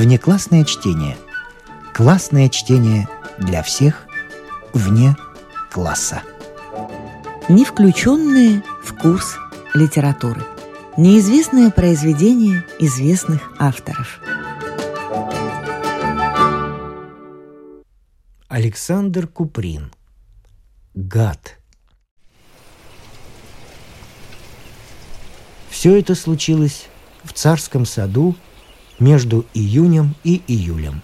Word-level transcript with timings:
Внеклассное 0.00 0.64
чтение. 0.64 1.18
Классное 1.92 2.48
чтение 2.48 3.06
для 3.36 3.62
всех 3.62 4.06
вне 4.72 5.14
класса. 5.70 6.22
Не 7.50 7.66
включенные 7.66 8.62
в 8.82 8.96
курс 8.96 9.36
литературы. 9.74 10.42
Неизвестное 10.96 11.70
произведение 11.70 12.64
известных 12.78 13.52
авторов. 13.58 14.22
Александр 18.48 19.26
Куприн. 19.26 19.92
Гад. 20.94 21.58
Все 25.68 26.00
это 26.00 26.14
случилось 26.14 26.86
в 27.22 27.34
царском 27.34 27.84
саду 27.84 28.34
между 29.00 29.46
июнем 29.54 30.14
и 30.22 30.42
июлем. 30.46 31.02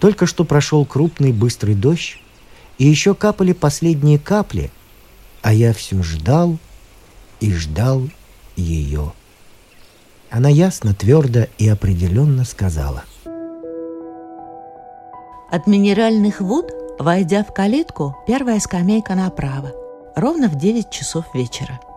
Только 0.00 0.26
что 0.26 0.44
прошел 0.44 0.84
крупный 0.84 1.32
быстрый 1.32 1.74
дождь, 1.74 2.22
и 2.78 2.86
еще 2.86 3.14
капали 3.14 3.52
последние 3.52 4.18
капли, 4.18 4.70
а 5.42 5.52
я 5.52 5.72
все 5.72 6.00
ждал 6.02 6.58
и 7.40 7.52
ждал 7.52 8.08
ее. 8.56 9.12
Она 10.30 10.48
ясно, 10.48 10.94
твердо 10.94 11.46
и 11.58 11.68
определенно 11.68 12.44
сказала. 12.44 13.04
От 15.50 15.66
минеральных 15.66 16.40
вод, 16.40 16.70
войдя 16.98 17.42
в 17.42 17.52
калитку, 17.52 18.16
первая 18.26 18.60
скамейка 18.60 19.14
направо, 19.14 19.72
ровно 20.14 20.48
в 20.48 20.56
9 20.56 20.90
часов 20.90 21.24
вечера– 21.34 21.80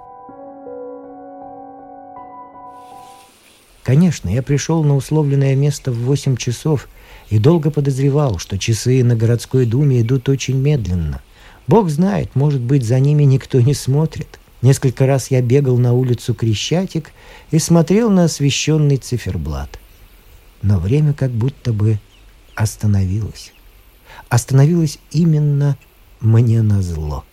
Конечно, 3.84 4.30
я 4.30 4.44
пришел 4.44 4.84
на 4.84 4.96
условленное 4.96 5.56
место 5.56 5.92
в 5.92 5.98
восемь 6.00 6.38
часов 6.38 6.88
и 7.30 7.40
долго 7.40 7.72
подозревал, 7.72 8.38
что 8.38 8.60
часы 8.60 9.04
на 9.04 9.16
городской 9.16 9.66
думе 9.66 10.02
идут 10.02 10.30
очень 10.30 10.58
медленно. 10.58 11.22
Бог 11.68 11.90
знает, 11.90 12.36
может 12.36 12.62
быть, 12.62 12.84
за 12.84 13.00
ними 13.00 13.24
никто 13.24 13.60
не 13.60 13.74
смотрит. 13.74 14.40
Несколько 14.62 15.08
раз 15.08 15.32
я 15.32 15.42
бегал 15.42 15.78
на 15.78 15.94
улицу 15.94 16.36
Крещатик 16.36 17.12
и 17.50 17.58
смотрел 17.58 18.12
на 18.12 18.26
освещенный 18.26 18.98
циферблат. 18.98 19.80
Но 20.62 20.78
время 20.78 21.14
как 21.14 21.32
будто 21.32 21.74
бы 21.74 22.00
остановилось. 22.54 23.54
Остановилось 24.30 25.00
именно 25.12 25.78
мне 26.20 26.62
на 26.62 26.84
зло. 26.84 27.24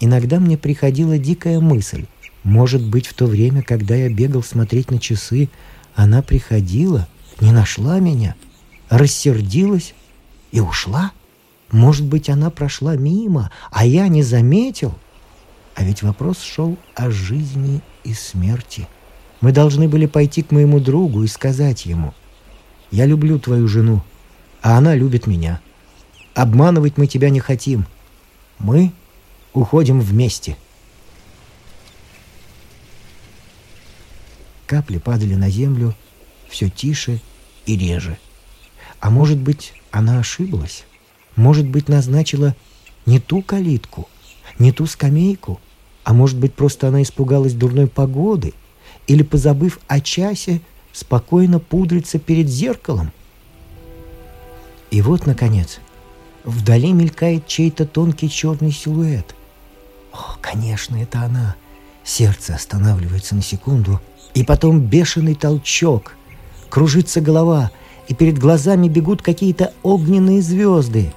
Иногда 0.00 0.38
мне 0.38 0.58
приходила 0.58 1.16
дикая 1.16 1.60
мысль. 1.60 2.04
Может 2.44 2.82
быть, 2.82 3.06
в 3.06 3.14
то 3.14 3.26
время, 3.26 3.62
когда 3.62 3.94
я 3.94 4.08
бегал 4.08 4.42
смотреть 4.42 4.90
на 4.90 4.98
часы, 4.98 5.50
она 5.94 6.22
приходила, 6.22 7.06
не 7.40 7.52
нашла 7.52 7.98
меня, 8.00 8.34
рассердилась 8.88 9.94
и 10.50 10.60
ушла. 10.60 11.12
Может 11.70 12.06
быть, 12.06 12.30
она 12.30 12.50
прошла 12.50 12.96
мимо, 12.96 13.50
а 13.70 13.84
я 13.84 14.08
не 14.08 14.22
заметил. 14.22 14.94
А 15.74 15.84
ведь 15.84 16.02
вопрос 16.02 16.40
шел 16.40 16.78
о 16.94 17.10
жизни 17.10 17.80
и 18.04 18.14
смерти. 18.14 18.88
Мы 19.40 19.52
должны 19.52 19.88
были 19.88 20.06
пойти 20.06 20.42
к 20.42 20.50
моему 20.50 20.80
другу 20.80 21.22
и 21.22 21.28
сказать 21.28 21.86
ему, 21.86 22.14
«Я 22.90 23.06
люблю 23.06 23.38
твою 23.38 23.68
жену, 23.68 24.02
а 24.62 24.76
она 24.76 24.94
любит 24.94 25.26
меня. 25.26 25.60
Обманывать 26.34 26.96
мы 26.96 27.06
тебя 27.06 27.30
не 27.30 27.40
хотим. 27.40 27.86
Мы 28.58 28.92
уходим 29.52 30.00
вместе». 30.00 30.56
Капли 34.70 34.98
падали 34.98 35.34
на 35.34 35.50
землю 35.50 35.96
все 36.48 36.70
тише 36.70 37.18
и 37.66 37.76
реже. 37.76 38.18
А 39.00 39.10
может 39.10 39.36
быть, 39.36 39.72
она 39.90 40.20
ошиблась? 40.20 40.84
Может 41.34 41.66
быть, 41.66 41.88
назначила 41.88 42.54
не 43.04 43.18
ту 43.18 43.42
калитку, 43.42 44.08
не 44.60 44.70
ту 44.70 44.86
скамейку? 44.86 45.60
А 46.04 46.12
может 46.12 46.38
быть, 46.38 46.54
просто 46.54 46.86
она 46.86 47.02
испугалась 47.02 47.54
дурной 47.54 47.88
погоды? 47.88 48.54
Или, 49.08 49.24
позабыв 49.24 49.80
о 49.88 49.98
часе, 49.98 50.60
спокойно 50.92 51.58
пудрится 51.58 52.20
перед 52.20 52.48
зеркалом? 52.48 53.10
И 54.92 55.02
вот, 55.02 55.26
наконец, 55.26 55.80
вдали 56.44 56.92
мелькает 56.92 57.48
чей-то 57.48 57.86
тонкий 57.86 58.30
черный 58.30 58.70
силуэт. 58.70 59.34
О, 60.12 60.36
конечно, 60.40 60.94
это 60.94 61.22
она. 61.22 61.56
Сердце 62.04 62.54
останавливается 62.54 63.34
на 63.34 63.42
секунду, 63.42 64.00
и 64.34 64.44
потом 64.44 64.80
бешеный 64.80 65.34
толчок. 65.34 66.14
Кружится 66.68 67.20
голова, 67.20 67.70
и 68.08 68.14
перед 68.14 68.38
глазами 68.38 68.88
бегут 68.88 69.22
какие-то 69.22 69.72
огненные 69.82 70.42
звезды. 70.42 71.12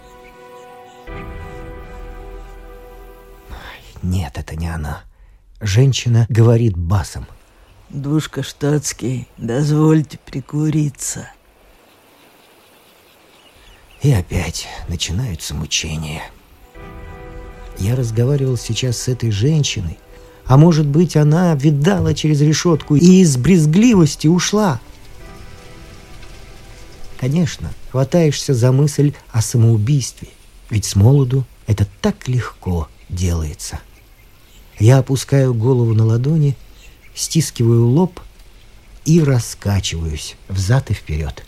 Нет, 4.01 4.33
это 4.35 4.55
не 4.55 4.67
она. 4.67 5.03
Женщина 5.61 6.25
говорит 6.29 6.75
басом. 6.77 7.25
«Душка 7.89 8.41
штатский, 8.43 9.27
дозвольте 9.37 10.17
прикуриться». 10.17 11.29
И 14.01 14.11
опять 14.11 14.67
начинаются 14.89 15.55
мучения. 15.55 16.23
Я 17.77 17.95
разговаривал 17.95 18.57
сейчас 18.57 18.97
с 18.97 19.07
этой 19.07 19.31
женщиной, 19.31 19.97
а 20.45 20.57
может 20.57 20.85
быть, 20.85 21.15
она 21.15 21.55
видала 21.55 22.13
через 22.13 22.41
решетку 22.41 22.95
и 22.95 23.21
из 23.21 23.37
брезгливости 23.37 24.27
ушла. 24.27 24.79
Конечно, 27.19 27.71
хватаешься 27.91 28.53
за 28.53 28.71
мысль 28.71 29.13
о 29.31 29.41
самоубийстве, 29.41 30.27
ведь 30.69 30.85
с 30.85 30.95
молоду 30.95 31.45
это 31.67 31.87
так 32.01 32.27
легко 32.27 32.89
делается. 33.07 33.79
Я 34.79 34.97
опускаю 34.97 35.53
голову 35.53 35.93
на 35.93 36.05
ладони, 36.05 36.57
стискиваю 37.15 37.87
лоб 37.87 38.19
и 39.05 39.21
раскачиваюсь 39.21 40.35
взад 40.49 40.91
и 40.91 40.93
вперед. 40.93 41.45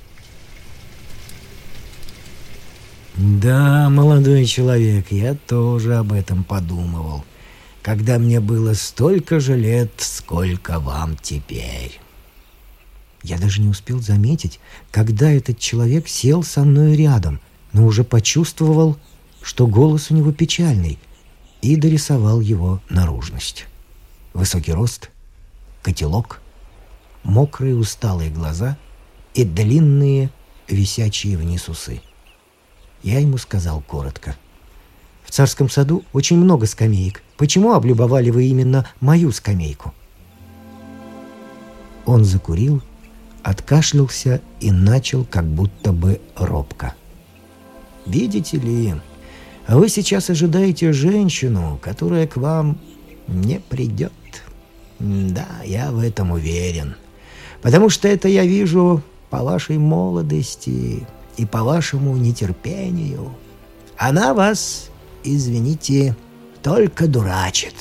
Да, 3.15 3.89
молодой 3.89 4.45
человек, 4.45 5.07
я 5.09 5.35
тоже 5.35 5.95
об 5.95 6.13
этом 6.13 6.45
подумывал– 6.45 7.25
когда 7.85 8.17
мне 8.17 8.39
было 8.39 8.73
столько 8.73 9.39
же 9.39 9.55
лет, 9.55 9.91
сколько 9.97 10.79
вам 10.79 11.15
теперь. 11.21 11.99
Я 13.21 13.37
даже 13.37 13.61
не 13.61 13.67
успел 13.67 13.99
заметить, 13.99 14.59
когда 14.89 15.29
этот 15.29 15.59
человек 15.59 16.07
сел 16.07 16.41
со 16.41 16.63
мной 16.63 16.95
рядом, 16.95 17.39
но 17.73 17.85
уже 17.85 18.03
почувствовал, 18.03 18.97
что 19.43 19.67
голос 19.67 20.09
у 20.09 20.15
него 20.15 20.31
печальный, 20.31 20.97
и 21.61 21.75
дорисовал 21.75 22.39
его 22.39 22.81
наружность. 22.89 23.67
Высокий 24.33 24.73
рост, 24.73 25.11
котелок, 25.83 26.41
мокрые 27.21 27.75
усталые 27.75 28.31
глаза 28.31 28.79
и 29.35 29.43
длинные 29.43 30.31
висячие 30.67 31.37
вниз 31.37 31.69
усы. 31.69 32.01
Я 33.03 33.19
ему 33.19 33.37
сказал 33.37 33.81
коротко. 33.81 34.35
В 35.23 35.29
царском 35.29 35.69
саду 35.69 36.03
очень 36.13 36.37
много 36.37 36.65
скамеек. 36.65 37.21
Почему 37.37 37.73
облюбовали 37.73 38.29
вы 38.29 38.45
именно 38.45 38.87
мою 39.01 39.31
скамейку?» 39.31 39.93
Он 42.05 42.23
закурил, 42.23 42.81
откашлялся 43.43 44.41
и 44.59 44.71
начал 44.71 45.25
как 45.25 45.45
будто 45.45 45.91
бы 45.91 46.21
робко. 46.35 46.93
«Видите 48.05 48.57
ли, 48.57 48.93
вы 49.67 49.89
сейчас 49.89 50.29
ожидаете 50.29 50.93
женщину, 50.93 51.79
которая 51.81 52.27
к 52.27 52.37
вам 52.37 52.77
не 53.27 53.59
придет. 53.59 54.13
Да, 54.99 55.47
я 55.65 55.91
в 55.91 55.99
этом 55.99 56.31
уверен. 56.31 56.95
Потому 57.61 57.89
что 57.89 58.07
это 58.07 58.27
я 58.27 58.45
вижу 58.45 59.01
по 59.29 59.43
вашей 59.43 59.79
молодости 59.79 61.05
и 61.37 61.45
по 61.45 61.63
вашему 61.63 62.15
нетерпению. 62.15 63.33
Она 63.97 64.33
вас, 64.33 64.89
извините, 65.23 66.15
только 66.65 67.07
дурачит. 67.07 67.75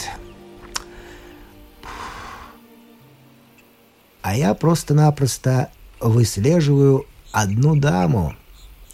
А 4.21 4.37
я 4.37 4.53
просто-напросто 4.53 5.71
выслеживаю 6.01 7.07
одну 7.33 7.77
даму. 7.77 8.37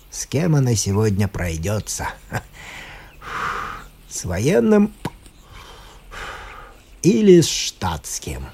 С 0.08 0.26
кем 0.26 0.54
она 0.54 0.76
сегодня 0.76 1.26
пройдется? 1.26 2.06
С 4.08 4.24
военным 4.24 4.94
или 7.02 7.40
с 7.40 7.48
штатским? 7.48 8.46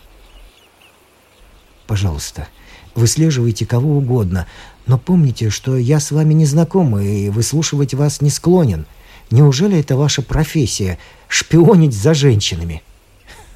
Пожалуйста, 1.86 2.48
выслеживайте 2.94 3.66
кого 3.66 3.98
угодно, 3.98 4.46
но 4.86 4.96
помните, 4.96 5.50
что 5.50 5.76
я 5.76 6.00
с 6.00 6.12
вами 6.12 6.32
не 6.32 6.46
знаком 6.46 6.98
и 6.98 7.28
выслушивать 7.28 7.92
вас 7.92 8.22
не 8.22 8.30
склонен. 8.30 8.86
Неужели 9.30 9.78
это 9.80 9.96
ваша 9.96 10.22
профессия 10.22 10.98
шпионить 11.28 11.94
за 11.94 12.14
женщинами. 12.14 12.82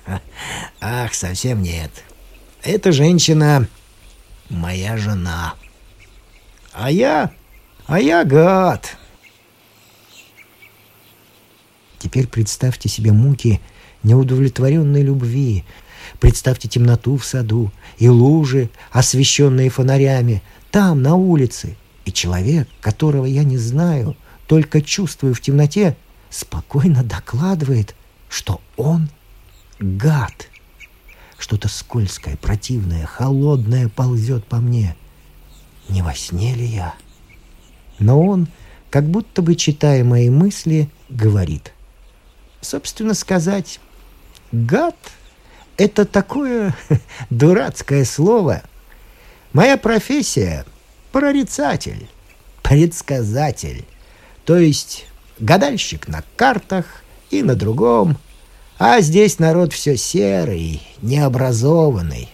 Ах, 0.81 1.15
совсем 1.15 1.63
нет. 1.63 1.91
Эта 2.63 2.93
женщина 2.93 3.67
моя 4.49 4.97
жена. 4.97 5.55
А 6.73 6.91
я... 6.91 7.33
А 7.87 7.99
я 7.99 8.25
гад. 8.25 8.97
Теперь 11.99 12.29
представьте 12.29 12.89
себе 12.89 13.11
муки 13.13 13.61
неудовлетворенной 14.05 15.03
любви. 15.03 15.65
Представьте 16.21 16.69
темноту 16.69 17.17
в 17.17 17.25
саду 17.25 17.73
и 17.99 18.09
лужи, 18.09 18.71
освещенные 18.93 19.71
фонарями, 19.71 20.43
там, 20.71 21.03
на 21.03 21.17
улице. 21.17 21.77
И 22.05 22.13
человек, 22.13 22.69
которого 22.81 23.27
я 23.27 23.43
не 23.43 23.59
знаю, 23.59 24.17
только 24.51 24.83
чувствую 24.83 25.33
в 25.33 25.41
темноте, 25.41 25.97
спокойно 26.29 27.05
докладывает, 27.05 27.95
что 28.29 28.61
он 28.77 29.09
гад. 29.79 30.49
Что-то 31.39 31.69
скользкое, 31.69 32.37
противное, 32.37 33.07
холодное 33.07 33.89
ползет 33.89 34.45
по 34.45 34.57
мне. 34.57 34.97
Не 35.89 36.03
во 36.03 36.17
сне 36.17 36.57
ли 36.57 36.67
я? 36.67 36.97
Но 38.01 38.21
он, 38.21 38.49
как 38.91 39.09
будто 39.09 39.41
бы 39.41 39.55
читая 39.55 40.03
мои 40.03 40.31
мысли, 40.31 40.91
говорит. 41.09 41.73
Собственно 42.61 43.15
сказать, 43.15 43.79
гад— 44.51 44.97
это 45.77 46.05
такое 46.05 46.75
дурацкое 47.31 48.05
слово. 48.05 48.65
Моя 49.53 49.77
профессия— 49.77 50.67
прорицатель, 51.13 52.09
предсказатель, 52.65 53.85
то 54.51 54.59
есть 54.59 55.07
гадальщик 55.39 56.09
на 56.09 56.25
картах 56.35 57.05
и 57.31 57.41
на 57.45 57.55
другом— 57.55 58.19
а 58.81 59.01
здесь 59.01 59.39
народ 59.39 59.73
все 59.73 59.97
серый, 59.97 60.83
необразованный. 61.03 62.29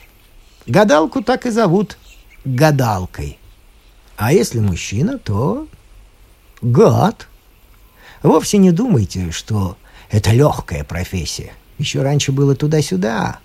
Гадалку 0.67 1.23
так 1.23 1.45
и 1.45 1.51
зовут 1.51 1.99
гадалкой. 2.47 3.39
А 4.17 4.33
если 4.33 4.61
мужчина, 4.61 5.19
то 5.19 5.69
гад. 6.63 7.29
Вовсе 8.23 8.57
не 8.57 8.71
думайте, 8.71 9.31
что 9.31 9.77
это 10.09 10.31
легкая 10.31 10.85
профессия. 10.85 11.53
Еще 11.77 12.01
раньше 12.01 12.33
было 12.33 12.55
туда-сюда. 12.55 13.41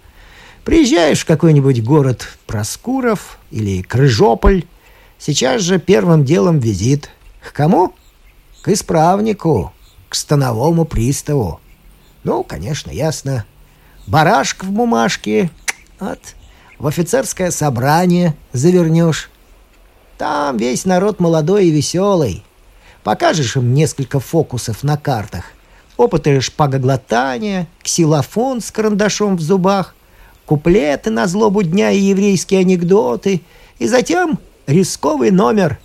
Приезжаешь 0.64 1.20
в 1.20 1.26
какой-нибудь 1.26 1.84
город 1.84 2.38
Проскуров 2.48 3.38
или 3.50 3.82
Крыжополь, 3.82 4.64
сейчас 5.20 5.62
же 5.62 5.78
первым 5.78 6.24
делом 6.24 6.60
визит. 6.60 7.10
К 7.44 7.52
кому? 7.52 7.96
К 8.62 8.70
исправнику, 8.70 9.74
к 10.10 10.16
становому 10.16 10.86
приставу. 10.86 11.60
Ну, 12.24 12.44
конечно, 12.44 12.92
ясно. 12.92 13.46
Барашка 14.08 14.66
в 14.66 14.72
бумажке. 14.72 15.50
Вот. 16.00 16.20
В 16.78 16.88
офицерское 16.88 17.52
собрание 17.52 18.36
завернешь. 18.54 19.30
Там 20.18 20.58
весь 20.58 20.86
народ 20.86 21.20
молодой 21.20 21.66
и 21.66 21.72
веселый. 21.72 22.44
Покажешь 23.04 23.56
им 23.56 23.74
несколько 23.74 24.20
фокусов 24.20 24.84
на 24.84 24.98
картах. 24.98 25.46
Опыты 25.98 26.40
шпагоглотания, 26.42 27.68
ксилофон 27.82 28.62
с 28.62 28.70
карандашом 28.70 29.38
в 29.38 29.42
зубах, 29.42 29.96
куплеты 30.46 31.10
на 31.10 31.26
злобу 31.26 31.64
дня 31.64 31.90
и 31.90 32.00
еврейские 32.00 32.60
анекдоты. 32.60 33.42
И 33.80 33.88
затем 33.88 34.38
рисковый 34.68 35.32
номер. 35.32 35.80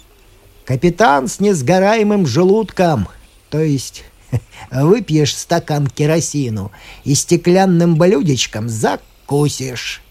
Капитан 0.67 1.29
с 1.29 1.41
несгораемым 1.41 2.27
желудком. 2.27 3.09
То 3.49 3.61
есть 3.61 4.05
Выпьешь 4.71 5.37
стакан 5.37 5.87
керосину 5.87 6.73
и 7.05 7.15
стеклянным 7.15 7.97
блюдечком 7.97 8.69
закусишь. 8.69 10.03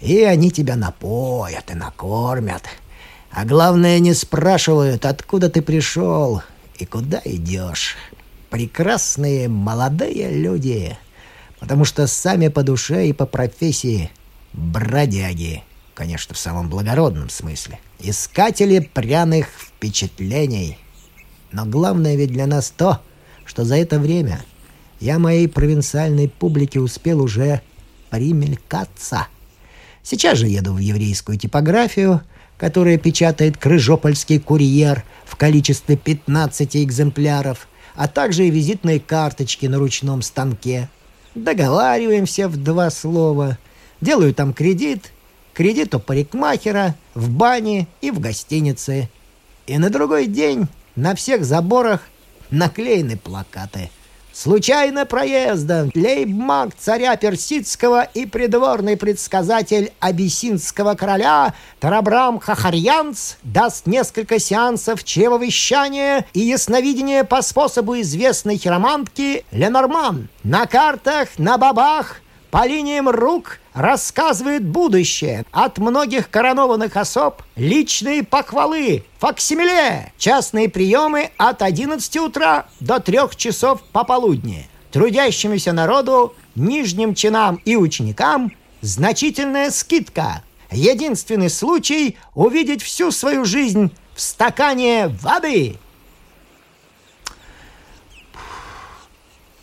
И 0.00 0.22
они 0.22 0.50
тебя 0.50 0.76
напоят 0.76 1.70
и 1.70 1.74
накормят. 1.74 2.62
А 3.30 3.44
главное, 3.44 3.98
не 3.98 4.14
спрашивают, 4.14 5.04
откуда 5.04 5.50
ты 5.50 5.60
пришел 5.60 6.42
и 6.78 6.86
куда 6.86 7.20
идешь. 7.24 7.96
Прекрасные 8.50 9.48
молодые 9.48 10.30
люди, 10.30 10.96
потому 11.58 11.84
что 11.84 12.06
сами 12.06 12.48
по 12.48 12.62
душе 12.62 13.08
и 13.08 13.12
по 13.12 13.26
профессии 13.26 14.10
бродяги, 14.52 15.62
конечно, 15.98 16.32
в 16.32 16.38
самом 16.38 16.70
благородном 16.70 17.28
смысле. 17.28 17.80
Искатели 17.98 18.78
пряных 18.78 19.48
впечатлений. 19.58 20.78
Но 21.50 21.66
главное 21.66 22.14
ведь 22.14 22.30
для 22.30 22.46
нас 22.46 22.70
то, 22.70 23.00
что 23.44 23.64
за 23.64 23.78
это 23.78 23.98
время 23.98 24.44
я 25.00 25.18
моей 25.18 25.48
провинциальной 25.48 26.28
публике 26.28 26.78
успел 26.78 27.20
уже 27.20 27.62
примелькаться. 28.10 29.26
Сейчас 30.04 30.38
же 30.38 30.46
еду 30.46 30.72
в 30.72 30.78
еврейскую 30.78 31.36
типографию, 31.36 32.22
которая 32.58 32.96
печатает 32.96 33.56
крыжопольский 33.56 34.38
курьер 34.38 35.02
в 35.26 35.34
количестве 35.34 35.96
15 35.96 36.76
экземпляров, 36.76 37.66
а 37.96 38.06
также 38.06 38.46
и 38.46 38.50
визитные 38.50 39.00
карточки 39.00 39.66
на 39.66 39.78
ручном 39.78 40.22
станке. 40.22 40.88
Договариваемся 41.34 42.46
в 42.46 42.56
два 42.56 42.88
слова. 42.90 43.58
Делаю 44.00 44.32
там 44.32 44.52
кредит, 44.52 45.10
кредит 45.58 45.92
у 45.92 45.98
парикмахера, 45.98 46.94
в 47.14 47.30
бане 47.30 47.88
и 48.00 48.12
в 48.12 48.20
гостинице. 48.20 49.08
И 49.66 49.76
на 49.76 49.90
другой 49.90 50.26
день 50.26 50.68
на 50.94 51.16
всех 51.16 51.44
заборах– 51.44 52.02
наклеены 52.50 53.16
плакаты. 53.16 53.90
Случайно 54.32 55.04
проездом 55.04 55.90
лейб-маг 55.96 56.70
царя 56.78 57.16
Персидского 57.16 58.04
и 58.04 58.24
придворный 58.24 58.96
предсказатель 58.96 59.92
абиссинского 59.98 60.94
короля 60.94 61.54
Тарабрам 61.80 62.38
Хахарьянц 62.38 63.34
даст 63.42 63.86
несколько 63.86 64.38
сеансов 64.38 65.02
чревовещания 65.02 66.24
и 66.34 66.40
ясновидения 66.40 67.24
по 67.24 67.42
способу 67.42 68.00
известной 68.00 68.58
хиромантки 68.58 69.44
Ленорман. 69.50 70.28
На 70.44 70.66
картах, 70.66 71.30
на 71.36 71.58
бабах, 71.58 72.20
по 72.52 72.64
линиям 72.64 73.08
рук 73.08 73.58
рассказывает 73.78 74.66
будущее. 74.66 75.44
От 75.52 75.78
многих 75.78 76.30
коронованных 76.30 76.96
особ 76.96 77.42
личные 77.54 78.24
похвалы, 78.24 79.04
факсимиле, 79.18 80.12
частные 80.18 80.68
приемы 80.68 81.30
от 81.36 81.62
11 81.62 82.16
утра 82.16 82.66
до 82.80 82.98
3 82.98 83.18
часов 83.36 83.82
пополудни. 83.92 84.68
Трудящемуся 84.90 85.72
народу, 85.72 86.34
нижним 86.56 87.14
чинам 87.14 87.60
и 87.64 87.76
ученикам 87.76 88.52
значительная 88.80 89.70
скидка. 89.70 90.42
Единственный 90.70 91.48
случай 91.48 92.16
увидеть 92.34 92.82
всю 92.82 93.10
свою 93.12 93.44
жизнь 93.44 93.92
в 94.14 94.20
стакане 94.20 95.08
воды. 95.22 95.76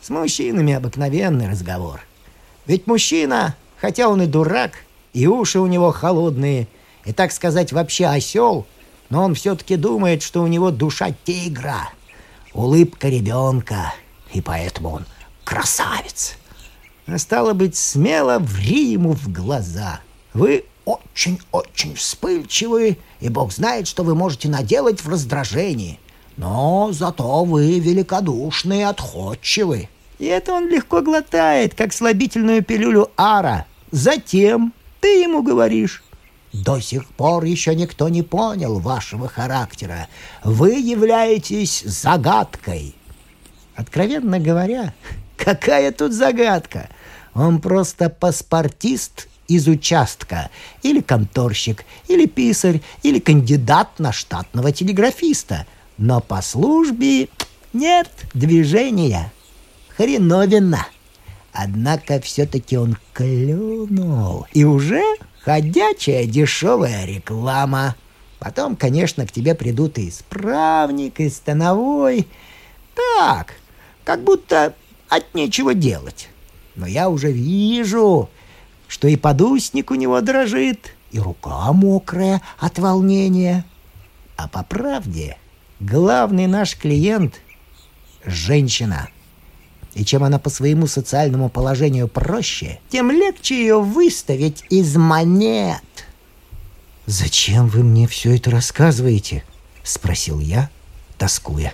С 0.01 0.09
мужчинами 0.09 0.73
обыкновенный 0.73 1.49
разговор. 1.49 2.01
Ведь 2.65 2.87
мужчина 2.87 3.55
Хотя 3.85 4.09
он 4.09 4.19
и 4.19 4.25
дурак, 4.25 4.71
и 5.13 5.27
уши 5.27 5.59
у 5.59 5.67
него 5.67 5.91
холодные, 5.91 6.67
и, 7.05 7.13
так 7.13 7.31
сказать, 7.31 7.71
вообще 7.71 8.07
осел, 8.07 8.65
но 9.11 9.23
он 9.23 9.35
все-таки 9.35 9.75
думает, 9.75 10.23
что 10.23 10.41
у 10.41 10.47
него 10.47 10.71
душа 10.71 11.13
тигра, 11.23 11.89
улыбка 12.55 13.09
ребенка, 13.09 13.93
и 14.33 14.41
поэтому 14.41 14.89
он 14.89 15.05
красавец. 15.43 16.33
А 17.05 17.19
стало 17.19 17.53
быть, 17.53 17.75
смело 17.75 18.39
ври 18.39 18.93
ему 18.93 19.13
в 19.13 19.31
глаза. 19.31 19.99
Вы 20.33 20.65
очень-очень 20.85 21.93
вспыльчивы, 21.93 22.97
и 23.19 23.29
Бог 23.29 23.53
знает, 23.53 23.87
что 23.87 24.01
вы 24.01 24.15
можете 24.15 24.49
наделать 24.49 25.03
в 25.03 25.09
раздражении. 25.09 25.99
Но 26.37 26.89
зато 26.91 27.43
вы 27.43 27.79
великодушны 27.79 28.79
и 28.79 28.81
отходчивы. 28.81 29.89
И 30.17 30.25
это 30.25 30.53
он 30.53 30.69
легко 30.69 31.01
глотает, 31.01 31.75
как 31.75 31.93
слабительную 31.93 32.63
пилюлю 32.63 33.11
ара. 33.15 33.67
Затем 33.91 34.73
ты 34.99 35.21
ему 35.21 35.43
говоришь, 35.43 36.03
до 36.53 36.79
сих 36.79 37.05
пор 37.07 37.43
еще 37.43 37.75
никто 37.75 38.07
не 38.07 38.23
понял 38.23 38.79
вашего 38.79 39.27
характера. 39.27 40.07
Вы 40.43 40.75
являетесь 40.75 41.81
загадкой. 41.81 42.95
Откровенно 43.75 44.39
говоря, 44.39 44.93
какая 45.37 45.91
тут 45.91 46.13
загадка? 46.13 46.89
Он 47.33 47.59
просто 47.59 48.09
паспортист 48.09 49.27
из 49.47 49.67
участка, 49.67 50.49
или 50.81 51.01
конторщик, 51.01 51.85
или 52.07 52.25
писарь, 52.25 52.81
или 53.03 53.19
кандидат 53.19 53.99
на 53.99 54.11
штатного 54.11 54.71
телеграфиста. 54.71 55.67
Но 55.97 56.21
по 56.21 56.41
службе 56.41 57.27
нет 57.73 58.09
движения 58.33 59.31
хреновина. 59.97 60.87
Однако 61.57 62.19
все-таки 62.19 62.77
он 62.77 62.97
клюнул. 63.13 64.45
И 64.51 64.65
уже 64.65 65.01
ходячая 65.41 66.25
дешевая 66.25 67.05
реклама. 67.05 67.95
Потом, 68.39 68.75
конечно, 68.75 69.25
к 69.25 69.31
тебе 69.31 69.55
придут 69.55 69.97
и 69.97 70.09
исправник, 70.09 71.21
и 71.21 71.29
становой. 71.29 72.27
Так, 72.93 73.53
как 74.03 74.21
будто 74.25 74.75
от 75.07 75.33
нечего 75.33 75.73
делать. 75.73 76.27
Но 76.75 76.85
я 76.87 77.07
уже 77.09 77.31
вижу, 77.31 78.29
что 78.89 79.07
и 79.07 79.15
подусник 79.15 79.91
у 79.91 79.95
него 79.95 80.19
дрожит, 80.19 80.93
и 81.11 81.19
рука 81.19 81.71
мокрая 81.71 82.41
от 82.59 82.79
волнения. 82.79 83.63
А 84.35 84.49
по 84.49 84.63
правде, 84.63 85.37
главный 85.79 86.47
наш 86.47 86.75
клиент– 86.77 87.35
женщина. 88.25 89.07
И 89.95 90.03
чем 90.03 90.23
она 90.23 90.39
по 90.39 90.49
своему 90.49 90.87
социальному 90.87 91.49
положению 91.49 92.09
проще, 92.09 92.79
тем 92.89 93.09
легче 93.09 93.55
ее 93.55 93.79
выставить 93.79 94.63
из 94.69 94.95
монет. 94.97 95.81
«Зачем 97.05 97.67
вы 97.67 97.83
мне 97.83 98.07
все 98.07 98.35
это 98.35 98.51
рассказываете?»– 98.51 99.43
спросил 99.83 100.39
я, 100.39 100.69
тоскуя. 101.17 101.73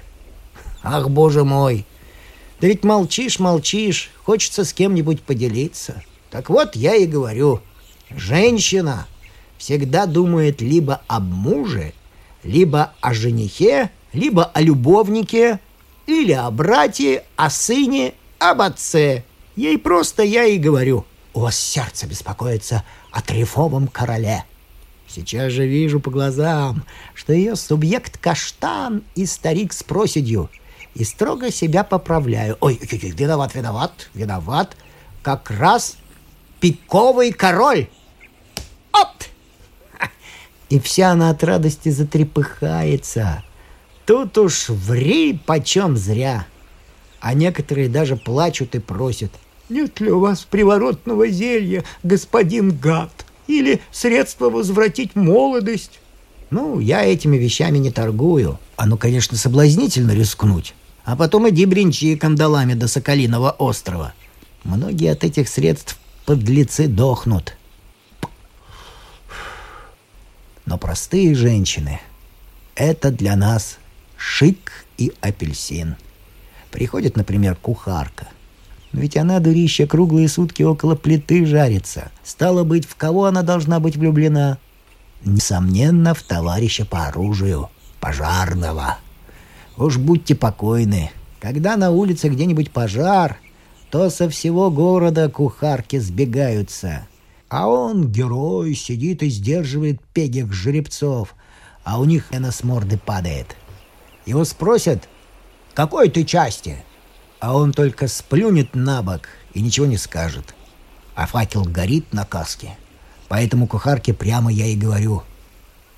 «Ах, 0.84 1.10
боже 1.10 1.44
мой! 1.44 1.86
Да 2.60 2.68
ведь 2.68 2.84
молчишь, 2.84 3.40
молчишь, 3.40 4.12
хочется 4.24 4.66
с 4.66 4.74
кем-нибудь 4.74 5.24
поделиться. 5.24 6.04
Так 6.30 6.52
вот, 6.52 6.76
я 6.76 6.96
и 6.96 7.08
говорю, 7.08 7.60
женщина 8.12 9.08
всегда 9.58 10.06
думает 10.06 10.62
либо 10.62 11.02
об 11.08 11.24
муже, 11.24 11.94
либо 12.44 12.94
о 13.02 13.16
женихе, 13.16 13.90
либо 14.14 14.46
о 14.46 14.62
любовнике, 14.62 15.60
или 16.08 16.32
о 16.32 16.50
брате, 16.52 17.24
о 17.36 17.50
сыне, 17.50 18.14
об 18.40 18.62
отце. 18.62 19.24
Ей 19.56 19.78
просто 19.78 20.24
я 20.24 20.46
и 20.46 20.58
говорю. 20.58 21.06
У 21.34 21.42
вас 21.42 21.58
сердце 21.58 22.08
беспокоится 22.08 22.84
о 23.12 23.22
трефовом 23.22 23.88
короле. 23.88 24.44
Сейчас 25.08 25.52
же 25.52 25.68
вижу 25.68 26.00
по 26.00 26.10
глазам, 26.10 26.84
что 27.14 27.34
ее 27.34 27.56
субъект 27.56 28.18
каштан 28.18 29.04
и 29.16 29.26
старик 29.26 29.74
с 29.74 29.84
проседью. 29.84 30.50
И 30.96 31.04
строго 31.04 31.52
себя 31.52 31.84
поправляю. 31.84 32.58
Ой, 32.60 32.80
виноват, 32.82 33.56
виноват, 33.56 34.10
виноват. 34.14 34.76
Как 35.22 35.50
раз 35.52 35.98
пиковый 36.60 37.32
король. 37.32 37.88
От! 38.92 39.30
И 40.70 40.80
вся 40.80 41.12
она 41.12 41.30
от 41.30 41.44
радости 41.44 41.90
затрепыхается. 41.90 43.44
Тут 44.06 44.38
уж 44.38 44.70
ври 44.70 45.40
почем 45.46 45.98
зря. 45.98 46.48
А 47.20 47.34
некоторые 47.34 47.88
даже 47.88 48.16
плачут 48.16 48.76
и 48.76 48.80
просят. 48.80 49.32
Нет 49.70 50.00
ли 50.00 50.12
у 50.12 50.20
вас 50.20 50.42
приворотного 50.42 51.28
зелья, 51.28 51.84
господин 52.04 52.72
гад? 52.78 53.12
Или 53.48 53.82
средства 53.92 54.50
возвратить 54.50 55.16
молодость? 55.16 56.00
Ну, 56.50 56.80
я 56.80 57.04
этими 57.04 57.38
вещами 57.38 57.78
не 57.78 57.92
торгую. 57.92 58.60
Ну, 58.84 58.98
конечно, 58.98 59.38
соблазнительно 59.38 60.12
рискнуть. 60.12 60.74
А 61.06 61.16
потом 61.16 61.50
иди 61.50 61.66
бренчи 61.66 62.16
кандалами 62.16 62.74
до 62.74 62.88
Соколиного 62.88 63.52
острова. 63.52 64.14
Многие 64.64 65.12
от 65.12 65.24
этих 65.24 65.48
средств 65.48 65.98
подлецы 66.26 66.88
дохнут. 66.88 67.56
Но 70.66 70.78
простые 70.78 71.34
женщины— 71.36 72.00
это 72.76 73.12
для 73.12 73.36
нас 73.36 73.78
шик 74.22 74.86
и 75.00 75.12
апельсин. 75.20 75.96
Приходит, 76.70 77.18
например, 77.18 77.56
кухарка. 77.56 78.28
Ведь 78.94 79.18
она, 79.18 79.40
дурища, 79.40 79.88
круглые 79.88 80.30
сутки 80.30 80.62
около 80.62 80.96
плиты 80.96 81.44
жарится. 81.46 82.12
Стало 82.24 82.64
быть, 82.64 82.86
в 82.86 82.96
кого 82.96 83.26
она 83.26 83.42
должна 83.42 83.80
быть 83.80 83.98
влюблена? 83.98 84.60
Несомненно, 85.26 86.14
в 86.14 86.22
товарища 86.22 86.86
по 86.86 87.08
оружию, 87.08 87.70
пожарного. 88.00 89.00
Уж 89.76 89.98
будьте 89.98 90.36
покойны. 90.36 91.10
Когда 91.40 91.76
на 91.76 91.90
улице 91.90 92.30
где-нибудь 92.30 92.70
пожар, 92.70 93.40
то 93.90 94.12
со 94.12 94.30
всего 94.30 94.70
города 94.70 95.30
кухарки 95.30 95.98
сбегаются. 95.98 97.08
А 97.50 97.68
он, 97.68 98.12
герой, 98.12 98.76
сидит 98.76 99.24
и 99.24 99.30
сдерживает 99.30 100.00
пегих 100.14 100.54
жеребцов, 100.54 101.36
а 101.84 102.00
у 102.00 102.06
них 102.06 102.30
на 102.32 102.52
с 102.52 102.64
морды 102.64 102.98
падает. 102.98 103.56
Его 104.26 104.46
спросят, 104.46 105.08
какой 105.74 106.10
ты 106.10 106.24
части? 106.24 106.84
А 107.40 107.56
он 107.56 107.74
только 107.74 108.08
сплюнет 108.08 108.76
на 108.76 109.02
бок 109.02 109.28
и 109.54 109.62
ничего 109.62 109.86
не 109.86 109.98
скажет. 109.98 110.54
А 111.16 111.26
факел 111.26 111.64
горит 111.64 112.14
на 112.14 112.26
каске. 112.26 112.78
Поэтому 113.28 113.68
кухарке 113.68 114.14
прямо 114.14 114.52
я 114.52 114.68
и 114.68 114.76
говорю. 114.76 115.24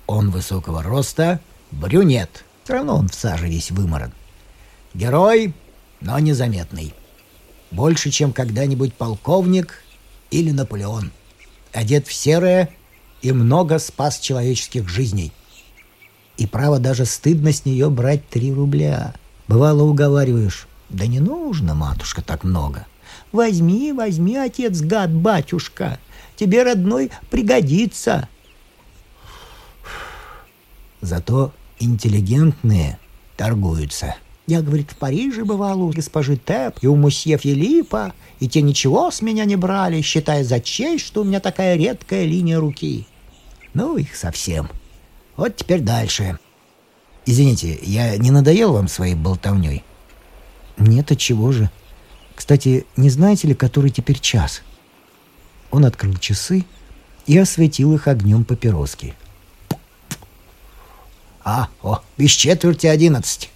Он 0.06 0.30
высокого 0.30 0.82
роста, 0.82 1.40
брюнет. 1.70 2.44
Все 2.62 2.74
равно 2.74 2.96
он 2.96 3.08
в 3.08 3.14
саже 3.14 3.48
весь 3.48 3.70
выморон. 3.70 4.12
Герой, 4.94 5.52
но 6.00 6.18
незаметный. 6.18 6.94
Больше, 7.70 8.10
чем 8.10 8.32
когда-нибудь 8.32 8.94
полковник 8.94 9.82
или 10.30 10.50
Наполеон. 10.50 11.10
Одет 11.72 12.06
в 12.06 12.12
серое 12.12 12.70
и 13.20 13.32
много 13.32 13.78
спас 13.78 14.18
человеческих 14.18 14.88
жизней. 14.88 15.32
И 16.36 16.46
право 16.46 16.78
даже 16.78 17.04
стыдно 17.04 17.52
с 17.52 17.64
нее 17.64 17.90
брать 17.90 18.28
три 18.28 18.52
рубля. 18.52 19.14
Бывало 19.46 19.82
уговариваешь. 19.82 20.66
Да 20.88 21.06
не 21.06 21.20
нужно, 21.20 21.74
матушка, 21.74 22.22
так 22.22 22.44
много. 22.44 22.86
Возьми, 23.32 23.92
возьми, 23.92 24.36
отец, 24.36 24.80
гад, 24.80 25.12
батюшка. 25.12 25.98
Тебе, 26.36 26.62
родной, 26.62 27.10
пригодится. 27.30 28.28
Зато 31.00 31.52
интеллигентные 31.78 32.98
торгуются. 33.36 34.16
Я, 34.46 34.60
говорит, 34.60 34.90
в 34.90 34.96
Париже 34.96 35.44
бывал 35.44 35.82
у 35.82 35.90
госпожи 35.90 36.36
Теп 36.36 36.78
и 36.82 36.86
у 36.86 36.96
мусье 36.96 37.38
Филиппа, 37.38 38.12
и 38.40 38.48
те 38.48 38.60
ничего 38.60 39.10
с 39.10 39.22
меня 39.22 39.44
не 39.44 39.56
брали, 39.56 40.02
считая 40.02 40.44
за 40.44 40.60
честь, 40.60 41.06
что 41.06 41.22
у 41.22 41.24
меня 41.24 41.40
такая 41.40 41.76
редкая 41.76 42.24
линия 42.24 42.58
руки. 42.58 43.06
Ну, 43.72 43.96
их 43.96 44.14
совсем. 44.14 44.70
Вот 45.36 45.56
теперь 45.56 45.80
дальше. 45.80 46.38
Извините, 47.26 47.78
я 47.82 48.16
не 48.16 48.30
надоел 48.30 48.72
вам 48.72 48.88
своей 48.88 49.14
болтовней? 49.14 49.82
Нет, 50.76 51.10
от 51.10 51.18
чего 51.18 51.52
же. 51.52 51.70
Кстати, 52.34 52.86
не 52.96 53.10
знаете 53.10 53.48
ли, 53.48 53.54
который 53.54 53.90
теперь 53.90 54.18
час? 54.18 54.62
Он 55.70 55.84
открыл 55.84 56.16
часы 56.16 56.64
и 57.26 57.36
осветил 57.38 57.94
их 57.94 58.06
огнем 58.06 58.44
папироски. 58.44 59.14
А, 61.42 61.68
о, 61.82 62.00
без 62.16 62.30
четверти 62.30 62.86
одиннадцать. 62.86 63.50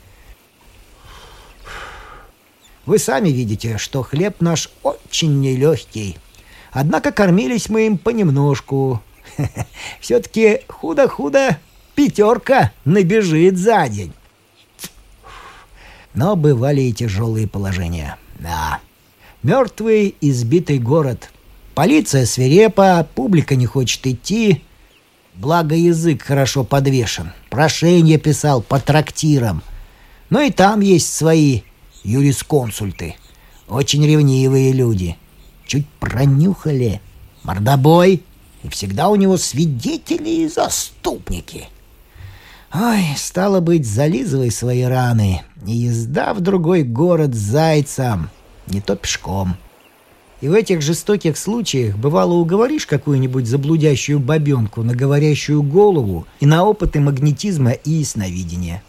Вы 2.87 2.99
сами 2.99 3.29
видите, 3.29 3.79
что 3.79 4.03
хлеб 4.03 4.41
наш 4.41 4.71
очень 4.83 5.41
нелегкий. 5.41 6.17
Однако 6.73 7.13
кормились 7.13 7.69
мы 7.69 7.87
им 7.87 7.99
понемножку. 7.99 9.03
Все-таки 10.01 10.63
худо-худо 10.69 11.59
пятерка 11.99 12.71
набежит 12.85 13.59
за 13.59 13.89
день. 13.89 14.13
Но 16.15 16.37
бывали 16.37 16.83
и 16.83 16.93
тяжелые 16.93 17.49
положения. 17.49 18.17
Да. 18.39 18.79
Мертвый, 19.43 20.15
избитый 20.21 20.79
город. 20.79 21.31
Полиция 21.75 22.25
свирепа, 22.25 23.05
публика 23.17 23.57
не 23.57 23.67
хочет 23.67 24.07
идти. 24.07 24.63
Благо 25.35 25.75
язык 25.75 26.23
хорошо 26.23 26.63
подвешен. 26.63 27.33
Прошение 27.51 28.19
писал 28.19 28.63
по 28.63 28.79
трактирам. 28.79 29.65
Но 30.31 30.41
и 30.41 30.53
там 30.53 30.79
есть 30.79 31.13
свои 31.13 31.63
юрисконсульты. 32.05 33.17
Очень 33.67 34.07
ревнивые 34.07 34.71
люди. 34.71 35.17
Чуть 35.67 35.89
пронюхали. 35.99 37.01
Мордобой. 37.43 38.23
И 38.63 38.69
всегда 38.69 39.09
у 39.09 39.17
него 39.17 39.37
свидетели 39.37 40.45
и 40.45 40.49
заступники.— 40.49 41.67
Ой, 42.73 43.05
стало 43.17 43.61
быть, 43.61 43.87
зализывай 43.87 44.51
свои 44.51 44.83
раны. 44.83 45.43
И 45.67 45.73
езда 45.73 46.35
в 46.35 46.41
другой 46.41 46.83
город 46.83 47.35
с 47.35 47.39
зайцем, 47.39 48.31
не 48.67 48.81
то 48.81 48.95
пешком. 48.95 49.57
И 50.41 50.49
в 50.49 50.53
этих 50.53 50.83
жестоких 50.83 51.37
случаях 51.37 51.97
бывало 51.97 52.35
уговоришь 52.35 52.87
какую-нибудь 52.87 53.47
заблудящую 53.47 54.21
бабенку 54.21 54.83
на 54.83 54.95
говорящую 54.95 55.63
голову 55.63 56.27
и 56.41 56.47
на 56.47 56.65
опыты 56.65 57.01
магнетизма 57.01 57.73
и 57.73 57.91
ясновидения. 57.91 58.83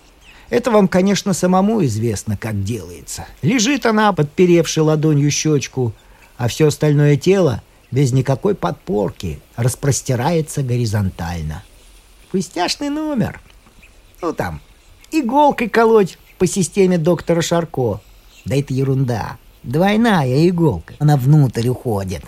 Это 0.50 0.72
вам, 0.72 0.88
конечно, 0.88 1.34
самому 1.34 1.84
известно, 1.86 2.38
как 2.38 2.64
делается. 2.64 3.26
Лежит 3.42 3.86
она, 3.86 4.12
подперевши 4.14 4.82
ладонью 4.82 5.32
щечку, 5.32 5.94
а 6.38 6.48
все 6.48 6.68
остальное 6.68 7.16
тело 7.18 7.62
без 7.92 8.12
никакой 8.12 8.56
подпорки 8.56 9.40
распростирается 9.56 10.64
горизонтально. 10.64 11.64
Пустяшный 12.32 12.90
номер— 12.90 13.40
ну 14.22 14.34
там, 14.34 14.62
иголкой 15.12 15.70
колоть 15.70 16.18
по 16.38 16.48
системе 16.48 16.98
доктора 16.98 17.42
Шарко. 17.42 18.02
Да 18.46 18.56
это 18.56 18.74
ерунда. 18.74 19.38
Двойная 19.64 20.48
иголка. 20.48 20.94
Она 21.00 21.18
внутрь 21.18 21.68
уходит. 21.68 22.24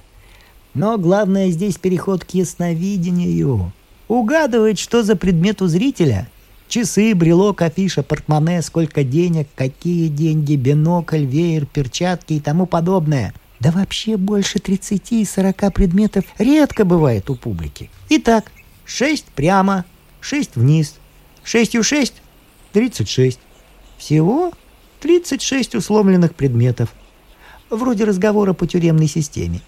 Но 0.73 0.97
главное 0.97 1.49
здесь 1.49 1.77
переход 1.77 2.23
к 2.23 2.31
ясновидению. 2.31 3.71
Угадывать, 4.07 4.79
что 4.79 5.03
за 5.03 5.15
предмет 5.15 5.61
у 5.61 5.67
зрителя. 5.67 6.29
Часы, 6.67 7.13
брелок, 7.13 7.61
афиша, 7.61 8.03
портмоне, 8.03 8.61
сколько 8.61 9.03
денег, 9.03 9.49
какие 9.55 10.07
деньги, 10.07 10.55
бинокль, 10.55 11.25
веер, 11.25 11.65
перчатки 11.65 12.33
и 12.33 12.39
тому 12.39 12.65
подобное. 12.65 13.33
Да 13.59 13.71
вообще 13.71 14.17
больше 14.17 14.59
30 14.59 15.11
и 15.11 15.25
40 15.25 15.73
предметов 15.73 16.23
редко 16.37 16.85
бывает 16.85 17.29
у 17.29 17.35
публики. 17.35 17.89
Итак, 18.09 18.51
6 18.85 19.25
прямо, 19.35 19.85
6 20.21 20.55
вниз, 20.55 20.95
Шестью 21.43 21.83
шесть— 21.83 22.15
тридцать 22.71 23.09
шесть. 23.09 23.39
Всего 23.97 24.51
тридцать 24.99 25.41
шесть 25.41 25.75
условленных 25.75 26.35
предметов. 26.35 26.93
Вроде 27.69 28.03
разговора 28.03 28.53
по 28.53 28.67
тюремной 28.67 29.07
системе. 29.07 29.61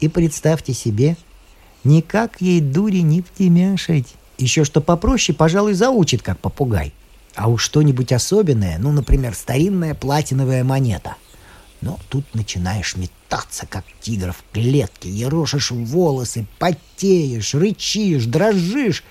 И 0.00 0.08
представьте 0.08 0.72
себе, 0.72 1.16
никак 1.84 2.40
ей 2.40 2.60
дури 2.60 3.00
не 3.00 3.22
втемяшить. 3.22 4.14
Еще 4.38 4.64
что 4.64 4.80
попроще, 4.80 5.36
пожалуй, 5.36 5.74
заучит, 5.74 6.22
как 6.22 6.38
попугай. 6.38 6.92
А 7.34 7.48
уж 7.48 7.62
что-нибудь 7.62 8.12
особенное, 8.12 8.78
ну, 8.78 8.92
например, 8.92 9.34
старинная 9.34 9.94
платиновая 9.94 10.64
монета. 10.64 11.16
Но 11.80 11.98
тут 12.08 12.24
начинаешь 12.34 12.96
метаться, 12.96 13.66
как 13.66 13.84
тигр 14.00 14.32
в 14.32 14.42
клетке, 14.52 15.10
ерошишь 15.10 15.70
волосы, 15.70 16.46
потеешь, 16.58 17.54
рычишь, 17.54 18.24
дрожишь 18.24 19.04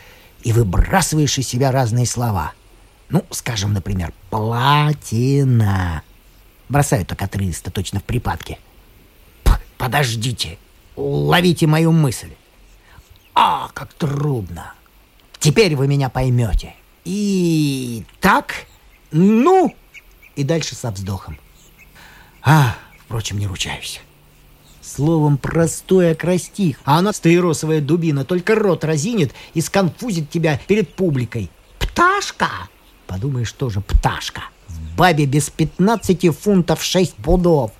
и 0.45 0.53
выбрасываешь 0.53 1.39
из 1.39 1.47
себя 1.47 1.71
разные 1.71 2.05
слова. 2.05 2.53
Ну, 3.09 3.25
скажем, 3.31 3.73
например, 3.73 4.13
«платина». 4.29 6.03
Бросаю 6.69 7.03
так 7.03 7.21
отрывисто, 7.21 7.71
точно 7.71 7.99
в 7.99 8.03
припадке. 8.03 8.59
П 9.43 9.57
подождите, 9.77 10.59
уловите 10.95 11.65
мою 11.65 11.91
мысль. 11.91 12.31
А, 13.33 13.69
как 13.73 13.93
трудно. 13.93 14.73
Теперь 15.39 15.75
вы 15.75 15.87
меня 15.87 16.09
поймете. 16.09 16.75
И 17.05 18.05
так, 18.19 18.67
ну, 19.11 19.75
и 20.35 20.43
дальше 20.43 20.75
со 20.75 20.91
вздохом. 20.91 21.39
А, 22.43 22.75
впрочем, 23.05 23.39
не 23.39 23.47
ручаюсь. 23.47 23.99
Словом, 24.85 25.37
простой 25.37 26.11
окрастих. 26.11 26.77
А 26.85 26.99
она 26.99 27.11
стаиросовая 27.11 27.81
дубина, 27.81 28.23
только 28.23 28.55
рот 28.55 28.83
разинет 28.83 29.33
и 29.53 29.61
сконфузит 29.61 30.29
тебя 30.29 30.59
перед 30.67 30.93
публикой. 30.93 31.49
Пташка! 31.79 32.49
Подумаешь, 33.07 33.51
тоже 33.51 33.81
пташка. 33.81 34.43
В 34.67 34.95
бабе 34.95 35.25
без 35.25 35.49
15 35.49 36.35
фунтов 36.37 36.83
6 36.83 37.15
пудов. 37.15 37.71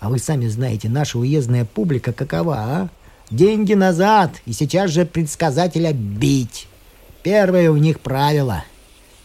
А 0.00 0.08
вы 0.08 0.18
сами 0.18 0.46
знаете, 0.46 0.88
наша 0.88 1.18
уездная 1.18 1.64
публика 1.64 2.12
какова, 2.12 2.56
а? 2.56 2.88
Деньги 3.30 3.74
назад, 3.74 4.32
и 4.46 4.52
сейчас 4.52 4.90
же 4.90 5.04
предсказателя 5.04 5.92
бить. 5.92 6.66
Первое 7.22 7.70
у 7.70 7.76
них 7.76 8.00
правило. 8.00 8.64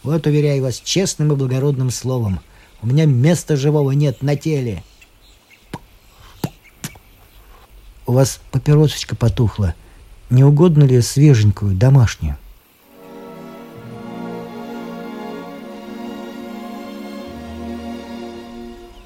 Вот, 0.02 0.26
уверяю 0.26 0.62
вас, 0.62 0.80
честным 0.80 1.32
и 1.32 1.36
благородным 1.36 1.90
словом. 1.90 2.40
У 2.82 2.86
меня 2.86 3.06
места 3.06 3.56
живого 3.56 3.92
нет 3.92 4.22
на 4.22 4.36
теле. 4.36 4.84
У 8.06 8.12
вас 8.12 8.40
папиросочка 8.50 9.16
потухла. 9.16 9.74
Не 10.30 10.44
угодно 10.44 10.84
ли 10.84 11.00
свеженькую, 11.00 11.74
домашнюю? 11.74 12.36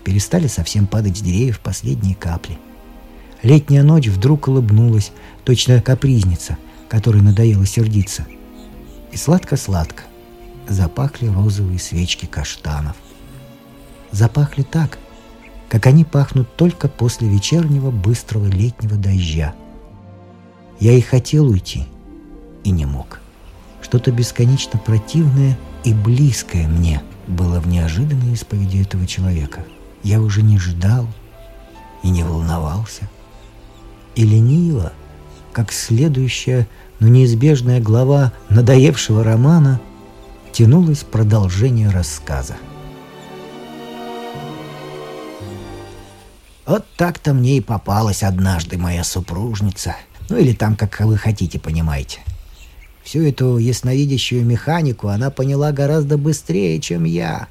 Перестали 0.04 0.46
совсем 0.46 0.86
падать 0.86 1.18
с 1.18 1.20
деревьев 1.20 1.60
последние 1.60 2.14
капли. 2.14 2.58
Летняя 3.42 3.82
ночь 3.82 4.08
вдруг 4.08 4.48
улыбнулась, 4.48 5.12
точно 5.44 5.80
капризница, 5.82 6.56
которой 6.88 7.22
надоело 7.22 7.66
сердиться– 7.66 8.26
и 9.12 9.16
сладко-сладко 9.16 10.04
запахли 10.68 11.28
розовые 11.28 11.78
свечки 11.78 12.26
каштанов. 12.26 12.96
Запахли 14.10 14.62
так, 14.62 14.98
как 15.68 15.86
они 15.86 16.04
пахнут 16.04 16.54
только 16.56 16.88
после 16.88 17.28
вечернего 17.28 17.90
быстрого 17.90 18.46
летнего 18.46 18.96
дождя. 18.96 19.54
Я 20.80 20.92
и 20.92 21.00
хотел 21.00 21.48
уйти, 21.48 21.86
и 22.64 22.70
не 22.70 22.86
мог. 22.86 23.20
Что-то 23.82 24.10
бесконечно 24.12 24.78
противное 24.78 25.58
и 25.84 25.94
близкое 25.94 26.66
мне 26.66 27.02
было 27.26 27.60
в 27.60 27.68
неожиданной 27.68 28.32
исповеди 28.32 28.82
этого 28.82 29.06
человека. 29.06 29.64
Я 30.02 30.20
уже 30.20 30.42
не 30.42 30.58
ждал 30.58 31.06
и 32.02 32.10
не 32.10 32.22
волновался. 32.22 33.08
И 34.14 34.24
лениво, 34.24 34.92
как 35.52 35.72
следующая 35.72 36.66
но 37.00 37.08
неизбежная 37.08 37.80
глава 37.80 38.32
надоевшего 38.48 39.22
романа 39.22 39.80
тянулось 40.52 41.04
продолжение 41.04 41.90
рассказа. 41.90 42.56
Вот 46.68 46.84
так-то 46.98 47.32
мне 47.32 47.56
и 47.56 47.60
попалась 47.62 48.22
однажды 48.22 48.76
моя 48.76 49.02
супружница. 49.02 49.96
Ну 50.28 50.36
или 50.36 50.52
там, 50.52 50.76
как 50.76 51.00
вы 51.00 51.16
хотите, 51.16 51.58
понимаете. 51.58 52.20
Всю 53.02 53.22
эту 53.22 53.56
ясновидящую 53.56 54.44
механику 54.44 55.08
она 55.08 55.30
поняла 55.30 55.72
гораздо 55.72 56.18
быстрее, 56.18 56.78
чем 56.78 57.04
я. 57.04 57.48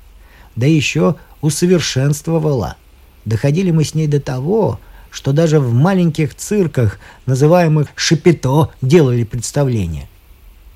Да 0.56 0.67
еще 0.67 1.15
усовершенствовала. 1.41 2.77
Доходили 3.25 3.71
мы 3.71 3.86
с 3.86 3.95
ней 3.95 4.06
до 4.06 4.19
того, 4.19 4.80
что 5.10 5.32
даже 5.32 5.60
в 5.60 5.73
маленьких 5.73 6.36
цирках, 6.36 6.99
называемых 7.25 7.88
«шипито», 7.95 8.69
делали 8.84 9.23
представления. 9.23 10.08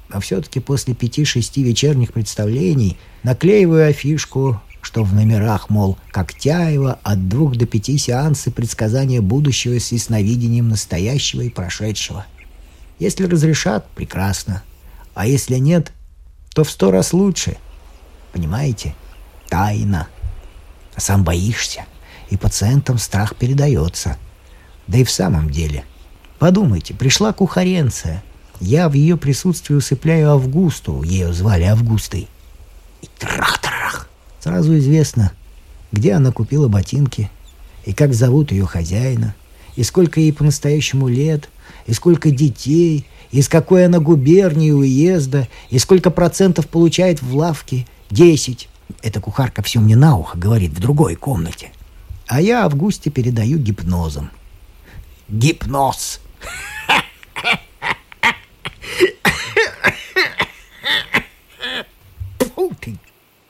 А 0.10 0.20
все-таки 0.20 0.60
после 0.60 0.96
пяти-шести 0.96 1.62
вечерних 1.62 2.12
представлений 2.12 2.98
наклеиваю 3.22 3.88
афишку, 3.88 4.60
что 4.82 5.04
в 5.04 5.14
номерах, 5.14 5.70
мол, 5.70 5.98
Коктяева 6.12 7.00
от 7.04 7.28
двух 7.28 7.56
до 7.56 7.66
пяти 7.66 7.98
сеансы 7.98 8.52
предсказания 8.52 9.22
будущего 9.22 9.80
с 9.80 9.92
ясновидением 9.92 10.70
настоящего 10.70 11.42
и 11.42 11.50
прошедшего. 11.50 12.26
Если 13.00 13.26
разрешат, 13.26 13.88
прекрасно. 13.92 14.64
А 15.14 15.28
если 15.28 15.58
нет, 15.58 15.92
то 16.54 16.64
в 16.64 16.72
сто 16.72 16.92
раз 16.92 17.14
лучше. 17.14 17.58
Понимаете? 18.34 18.96
Тайна. 19.50 20.08
А 20.96 21.02
сам 21.02 21.24
боишься, 21.24 21.86
и 22.30 22.38
пациентам 22.38 22.98
страх 22.98 23.36
передается– 23.36 24.18
да 24.92 24.98
и 24.98 25.04
в 25.06 25.12
самом 25.12 25.50
деле. 25.50 25.86
Подумайте, 26.38 26.94
пришла 26.94 27.32
кухаренция. 27.32 28.24
Я 28.60 28.90
в 28.90 28.94
ее 28.94 29.16
присутствии 29.16 29.74
усыпляю 29.74 30.32
Августу, 30.32 31.02
ее 31.04 31.32
звали 31.34 31.64
Августой. 31.64 32.28
И 33.02 33.08
трах-трах! 33.18 33.61
Сразу 34.42 34.78
известно, 34.78 35.32
где 35.92 36.14
она 36.14 36.32
купила 36.32 36.68
ботинки, 36.68 37.30
и 37.86 37.94
как 37.94 38.14
зовут 38.14 38.52
ее 38.52 38.66
хозяина, 38.66 39.36
и 39.76 39.84
сколько 39.84 40.20
ей 40.20 40.34
по-настоящему 40.34 41.08
лет, 41.08 41.50
и 41.86 41.94
сколько 41.94 42.32
детей, 42.32 43.06
из 43.32 43.48
какой 43.48 43.86
она 43.86 44.00
губернии 44.00 44.72
уезда, 44.72 45.48
и 45.70 45.80
сколько 45.80 46.10
процентов 46.10 46.68
получает 46.68 47.22
в 47.22 47.36
лавке. 47.36 47.86
Десять. 48.10 48.68
Эта 49.02 49.22
кухарка 49.22 49.62
все 49.62 49.80
мне 49.80 49.96
на 49.96 50.18
ухо 50.18 50.38
говорит 50.38 50.72
в 50.72 50.80
другой 50.82 51.16
комнате. 51.16 51.72
А 52.28 52.42
я 52.42 52.66
Августе 52.66 53.10
передаю 53.10 53.58
гипнозом 53.58 54.32
гипноз. 55.32 56.20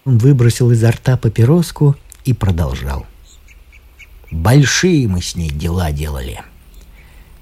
Он 0.04 0.18
выбросил 0.18 0.72
изо 0.72 0.92
рта 0.92 1.16
папироску 1.16 1.96
и 2.26 2.34
продолжал. 2.34 3.06
Большие 4.32 5.08
мы 5.08 5.22
с 5.22 5.36
ней 5.36 5.50
дела 5.50 5.92
делали. 5.92 6.42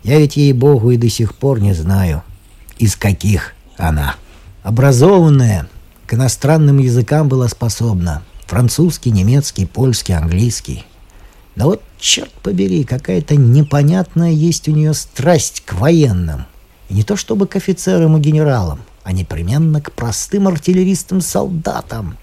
Я 0.03 0.19
ведь 0.19 0.37
ей-богу 0.37 0.91
и 0.91 0.97
до 0.97 1.09
сих 1.09 1.35
пор 1.35 1.59
не 1.59 1.73
знаю, 1.73 2.23
из 2.77 2.95
каких 2.95 3.53
она. 3.77 4.15
Образованная, 4.63 5.69
к 6.05 6.13
иностранным 6.13 6.79
языкам 6.79 7.29
была 7.29 7.47
способна. 7.47 8.23
Французский, 8.45 9.11
немецкий, 9.11 9.65
польский, 9.65 10.15
английский. 10.15 10.83
Да 11.55 11.65
вот, 11.65 11.83
черт 11.99 12.31
побери, 12.41 12.83
какая-то 12.83 13.35
непонятная 13.35 14.31
есть 14.31 14.67
у 14.67 14.71
нее 14.71 14.93
страсть 14.93 15.63
к 15.65 15.73
военным. 15.73 16.45
И 16.89 16.95
не 16.95 17.03
то 17.03 17.15
чтобы 17.15 17.47
к 17.47 17.55
офицерам 17.55 18.17
и 18.17 18.19
генералам, 18.19 18.79
а 19.03 19.11
непременно 19.11 19.81
к 19.81 19.91
простым 19.91 20.47
артиллеристам-солдатам, 20.47 22.17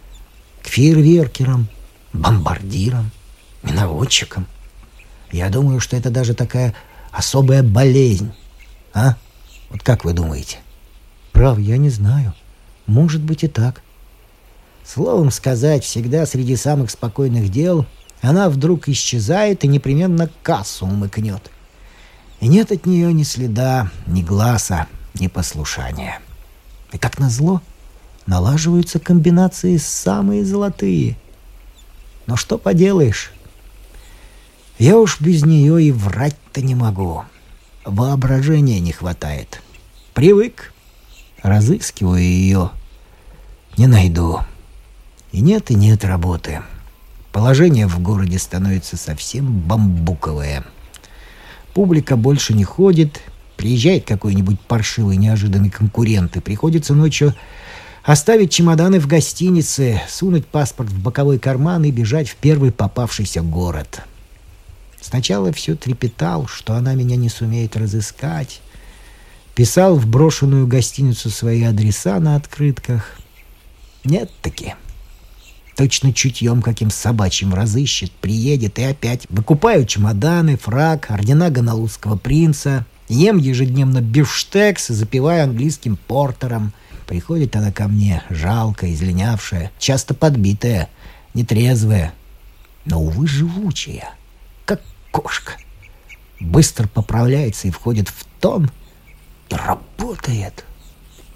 к 0.67 0.69
фейерверкерам, 0.69 1.69
бомбардирам, 2.13 3.13
миноводчикам. 3.63 4.49
Я 5.31 5.49
думаю, 5.49 5.79
что 5.79 5.97
это 5.97 6.11
даже 6.11 6.35
такая 6.35 6.75
особая 7.13 7.63
болезнь. 7.63 8.33
А? 8.93 9.15
Вот 9.71 9.85
как 9.85 10.05
вы 10.05 10.13
думаете? 10.13 10.59
Прав, 11.31 11.59
я 11.61 11.77
не 11.77 11.89
знаю. 11.89 12.35
Может 12.87 13.23
быть 13.23 13.45
и 13.45 13.49
так. 13.49 13.83
Словом 14.85 15.31
сказать, 15.31 15.85
всегда 15.85 16.27
среди 16.27 16.57
самых 16.57 16.91
спокойных 16.91 17.49
дел 17.49 17.87
она 18.21 18.51
вдруг 18.51 18.89
исчезает 18.89 19.63
и 19.63 19.69
непременно 19.69 20.29
кассу 20.43 20.87
умыкнет. 20.87 21.51
И 22.41 22.49
нет 22.49 22.73
от 22.73 22.87
нее 22.87 23.13
ни 23.13 23.23
следа, 23.23 23.91
ни 24.09 24.23
глаза, 24.23 24.89
ни 25.15 25.29
послушания. 25.29 26.19
И 26.93 26.99
как 26.99 27.19
назло, 27.21 27.63
налаживаются 28.27 28.99
комбинации 28.99 29.77
самые 29.77 30.45
золотые. 30.45 31.17
Но 32.27 32.37
что 32.37 32.59
поделаешь? 32.59 33.33
Я 34.79 34.99
уж 34.99 35.21
без 35.21 35.45
нее 35.45 35.83
и 35.83 35.93
врать-то 35.93 36.61
не 36.61 36.75
могу. 36.75 37.25
Воображения 37.85 38.81
не 38.81 38.93
хватает. 38.93 39.63
Привык. 40.13 40.73
Разыскиваю 41.43 42.23
ее. 42.23 42.71
Не 43.77 43.87
найду. 43.87 44.41
И 45.33 45.41
нет, 45.41 45.71
и 45.71 45.75
нет 45.75 46.05
работы. 46.05 46.63
Положение 47.33 47.87
в 47.87 48.01
городе 48.01 48.39
становится 48.39 48.97
совсем 48.97 49.61
бамбуковое. 49.61 50.65
Публика 51.75 52.17
больше 52.17 52.55
не 52.55 52.65
ходит, 52.65 53.21
приезжает 53.57 54.07
какой-нибудь 54.07 54.59
паршивый 54.61 55.19
неожиданный 55.19 55.71
конкурент, 55.71 56.37
и 56.37 56.41
приходится 56.41 56.95
ночью 56.95 57.35
оставить 58.07 58.53
чемоданы 58.53 59.01
в 59.01 59.09
гостинице, 59.09 60.01
сунуть 60.09 60.47
паспорт 60.47 60.91
в 60.91 61.03
боковой 61.03 61.41
карман 61.41 61.85
и 61.85 61.91
бежать 61.91 62.29
в 62.29 62.37
первый 62.37 62.71
попавшийся 62.71 63.43
город. 63.43 64.03
Сначала 65.01 65.53
все 65.53 65.75
трепетал, 65.75 66.47
что 66.47 66.75
она 66.75 66.95
меня 66.95 67.17
не 67.17 67.29
сумеет 67.29 67.77
разыскать. 67.77 68.61
Писал 69.55 69.97
в 69.97 70.07
брошенную 70.07 70.67
гостиницу 70.67 71.31
свои 71.31 71.65
адреса 71.65 72.21
на 72.21 72.37
открытках. 72.37 73.19
Нет-таки. 74.05 74.75
Точно 75.77 76.13
чутьем 76.13 76.63
каким 76.63 76.91
собачьим 76.91 77.55
разыщет, 77.55 78.13
приедет 78.13 78.79
и 78.79 78.85
опять. 78.85 79.27
Выкупаю 79.31 79.85
чемоданы, 79.85 80.57
фраг, 80.57 81.11
ордена 81.11 81.51
ганалузского 81.51 82.17
принца. 82.17 82.87
Ем 83.09 83.39
ежедневно 83.39 84.01
бифштекс 84.01 84.91
и 84.91 84.95
запиваю 84.95 85.45
английским 85.45 85.97
портером. 85.97 86.73
Приходит 87.07 87.55
она 87.57 87.71
ко 87.71 87.89
мне, 87.89 88.23
жалкая, 88.31 88.93
изленявшая, 88.93 89.71
часто 89.79 90.15
подбитая, 90.15 90.89
нетрезвая, 91.35 92.13
но, 92.85 93.01
увы, 93.01 93.27
живучая, 93.27 94.11
как 94.65 94.83
кошка. 95.11 95.53
Быстро 96.41 96.89
поправляется 96.89 97.69
и 97.69 97.71
входит 97.71 98.09
в 98.09 98.25
тон, 98.41 98.71
и 99.49 99.55
работает, 99.55 100.65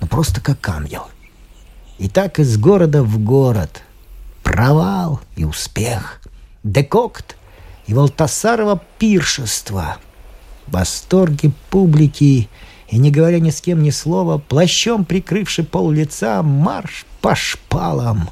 ну 0.01 0.07
просто 0.07 0.41
как 0.41 0.69
ангел. 0.69 1.09
И 1.99 2.09
так 2.09 2.39
из 2.39 2.57
города 2.57 3.03
в 3.03 3.19
город— 3.19 3.83
провал 4.51 5.21
и 5.37 5.45
успех, 5.45 6.21
декокт 6.65 7.37
и 7.87 7.95
Волтасарова 7.95 8.83
пиршество, 8.99 9.99
восторги 10.67 11.53
публики 11.71 12.49
и, 12.91 12.99
не 12.99 13.11
говоря 13.11 13.39
ни 13.39 13.51
с 13.51 13.61
кем 13.61 13.83
ни 13.83 13.91
слова, 13.91 14.39
плащом 14.39 15.05
прикрывший 15.05 15.65
пол 15.65 15.91
лица, 15.91 16.43
марш 16.43 17.07
по 17.21 17.35
шпалам. 17.35 18.31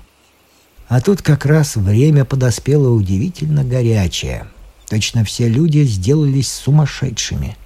А 0.89 1.01
тут 1.01 1.23
как 1.23 1.47
раз 1.47 1.77
время 1.77 2.25
подоспело 2.25 2.91
удивительно 2.91 3.63
горячее. 3.63 4.47
Точно 4.89 5.25
все 5.25 5.49
люди 5.49 5.85
сделались 5.85 6.51
сумасшедшими. 6.51 7.57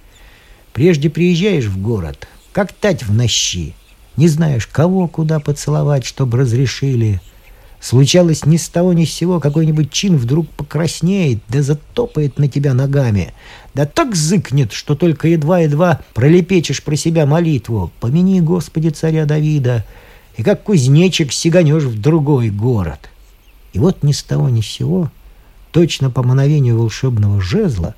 Прежде 0.73 1.09
приезжаешь 1.09 1.65
в 1.65 1.81
город, 1.81 2.27
как 2.51 2.73
тать 2.73 3.03
в 3.03 3.13
нощи. 3.13 3.75
Не 4.17 4.27
знаешь, 4.27 4.67
кого 4.67 5.07
куда 5.07 5.39
поцеловать, 5.39 6.05
чтобы 6.05 6.37
разрешили– 6.37 7.21
Случалось 7.83 8.45
ни 8.45 8.55
с 8.55 8.69
того 8.69 8.93
ни 8.93 9.03
с 9.03 9.11
сего, 9.11 9.41
какой-нибудь 9.41 9.91
чин 9.91 10.15
вдруг 10.15 10.47
покраснеет, 10.51 11.39
да 11.49 11.61
затопает 11.61 12.39
на 12.39 12.47
тебя 12.47 12.73
ногами, 12.73 13.33
да 13.73 13.85
так 13.85 14.15
зыкнет, 14.15 14.71
что 14.71 14.95
только 14.95 15.27
едва-едва 15.27 16.01
пролепечешь 16.13 16.83
про 16.83 16.95
себя 16.95 17.25
молитву 17.25 17.91
«Помяни, 17.99 18.39
Господи, 18.39 18.89
царя 18.89 19.25
Давида», 19.25 19.85
и 20.37 20.43
как 20.43 20.63
кузнечик 20.63 21.31
сиганешь 21.31 21.83
в 21.83 21.99
другой 21.99 22.49
город. 22.49 23.09
И 23.73 23.79
вот 23.79 24.03
ни 24.03 24.11
с 24.11 24.23
того 24.23 24.49
ни 24.49 24.61
с 24.61 24.67
сего, 24.67 25.11
точно 25.71 26.09
по 26.09 26.23
мановению 26.23 26.79
волшебного 26.79 27.41
жезла, 27.41 27.95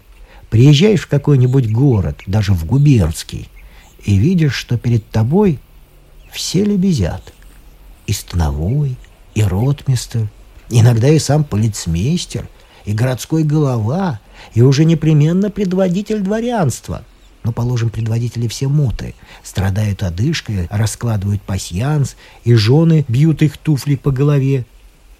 приезжаешь 0.49 1.01
в 1.01 1.07
какой-нибудь 1.07 1.71
город, 1.71 2.21
даже 2.27 2.53
в 2.53 2.65
губернский, 2.65 3.49
и 4.03 4.17
видишь, 4.17 4.55
что 4.55 4.77
перед 4.77 5.07
тобой 5.09 5.59
все 6.31 6.63
лебезят. 6.63 7.33
И 8.07 8.13
становой, 8.13 8.97
и 9.33 9.43
ротмистр, 9.43 10.29
иногда 10.69 11.09
и 11.09 11.19
сам 11.19 11.43
полицмейстер, 11.43 12.47
и 12.85 12.93
городской 12.93 13.43
голова, 13.43 14.19
и 14.53 14.61
уже 14.61 14.85
непременно 14.85 15.49
предводитель 15.49 16.21
дворянства. 16.21 17.03
Но, 17.43 17.51
положим, 17.51 17.89
предводители 17.89 18.47
все 18.47 18.67
муты, 18.67 19.13
страдают 19.43 20.01
одышкой, 20.01 20.67
раскладывают 20.71 21.41
пасьянс, 21.43 22.15
и 22.43 22.55
жены 22.55 23.05
бьют 23.07 23.43
их 23.43 23.57
туфли 23.57 23.95
по 23.95 24.11
голове. 24.11 24.65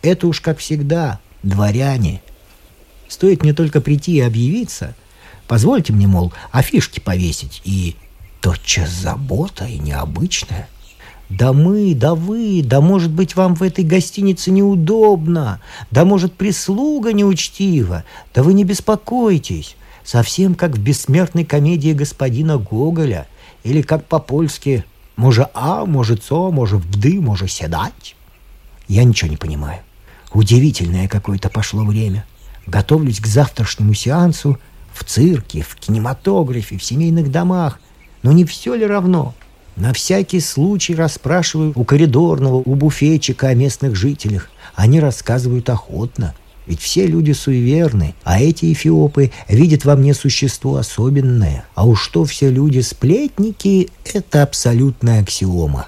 Это 0.01 0.28
уж 0.28 0.41
как 0.41 0.58
всегда, 0.58 1.19
дворяне. 1.43 2.21
Стоит 3.08 3.43
мне 3.43 3.54
только 3.54 3.80
прийти 3.80 4.15
и 4.15 4.21
объявиться, 4.21 4.95
позвольте 5.47 5.93
мне, 5.93 6.08
мол, 6.08 6.34
афишки 6.51 6.99
повесить, 6.99 7.62
и 7.63 7.95
тотчас 8.41 8.89
забота 8.89 9.65
и 9.65 9.78
необычная. 9.78 10.67
Да 11.29 11.53
мы, 11.53 11.95
да 11.95 12.13
вы, 12.13 12.61
да 12.63 12.81
может 12.81 13.11
быть 13.11 13.35
вам 13.35 13.55
в 13.55 13.63
этой 13.63 13.83
гостинице 13.83 14.51
неудобно, 14.51 15.59
да 15.89 16.05
может 16.05 16.33
прислуга 16.33 17.13
неучтива, 17.13 18.03
да 18.33 18.43
вы 18.43 18.53
не 18.53 18.63
беспокойтесь, 18.63 19.75
совсем 20.03 20.53
как 20.53 20.75
в 20.75 20.79
бессмертной 20.79 21.43
комедии 21.43 21.93
господина 21.93 22.57
Гоголя, 22.57 23.27
или 23.63 23.81
как 23.81 24.05
по-польски 24.05 24.85
«Може 25.15 25.47
а, 25.53 25.85
може 25.85 26.17
цо, 26.17 26.51
може 26.51 26.77
вды, 26.77 27.19
може 27.19 27.47
седать». 27.47 28.15
Я 28.88 29.03
ничего 29.03 29.31
не 29.31 29.38
понимаю. 29.38 29.79
Удивительное 30.33 31.07
какое-то 31.07 31.49
пошло 31.49 31.83
время. 31.83 32.25
Готовлюсь 32.67 33.19
к 33.19 33.25
завтрашнему 33.25 33.93
сеансу 33.93 34.59
в 34.93 35.03
цирке, 35.05 35.61
в 35.61 35.75
кинематографе, 35.77 36.77
в 36.77 36.83
семейных 36.83 37.31
домах. 37.31 37.79
Но 38.21 38.33
не 38.33 38.43
все 38.43 38.75
ли 38.75 38.85
равно– 38.85 39.33
на 39.75 39.91
всякий 39.91 40.39
случай 40.39 40.95
расспрашиваю 40.95 41.73
у 41.75 41.83
коридорного, 41.83 42.55
у 42.55 42.75
буфетчика 42.75 43.49
о 43.49 43.53
местных 43.53 43.95
жителях. 43.95 44.49
Они 44.73 44.99
рассказывают 44.99 45.69
охотно. 45.69 46.33
Ведь 46.65 46.81
все 46.81 47.05
люди 47.05 47.31
суеверны, 47.31 48.15
а 48.23 48.39
эти 48.41 48.73
эфиопы 48.73 49.31
видят 49.47 49.85
во 49.85 49.95
мне 49.95 50.13
существо 50.13 50.77
особенное. 50.77 51.65
А 51.75 51.85
уж 51.85 52.01
что 52.01 52.25
все 52.25 52.49
люди 52.49 52.79
сплетники, 52.79 53.89
это 54.05 54.41
абсолютная 54.41 55.21
аксиома. 55.21 55.88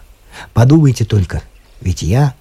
Подумайте 0.54 1.04
только, 1.04 1.42
ведь 1.82 2.04
я 2.04 2.36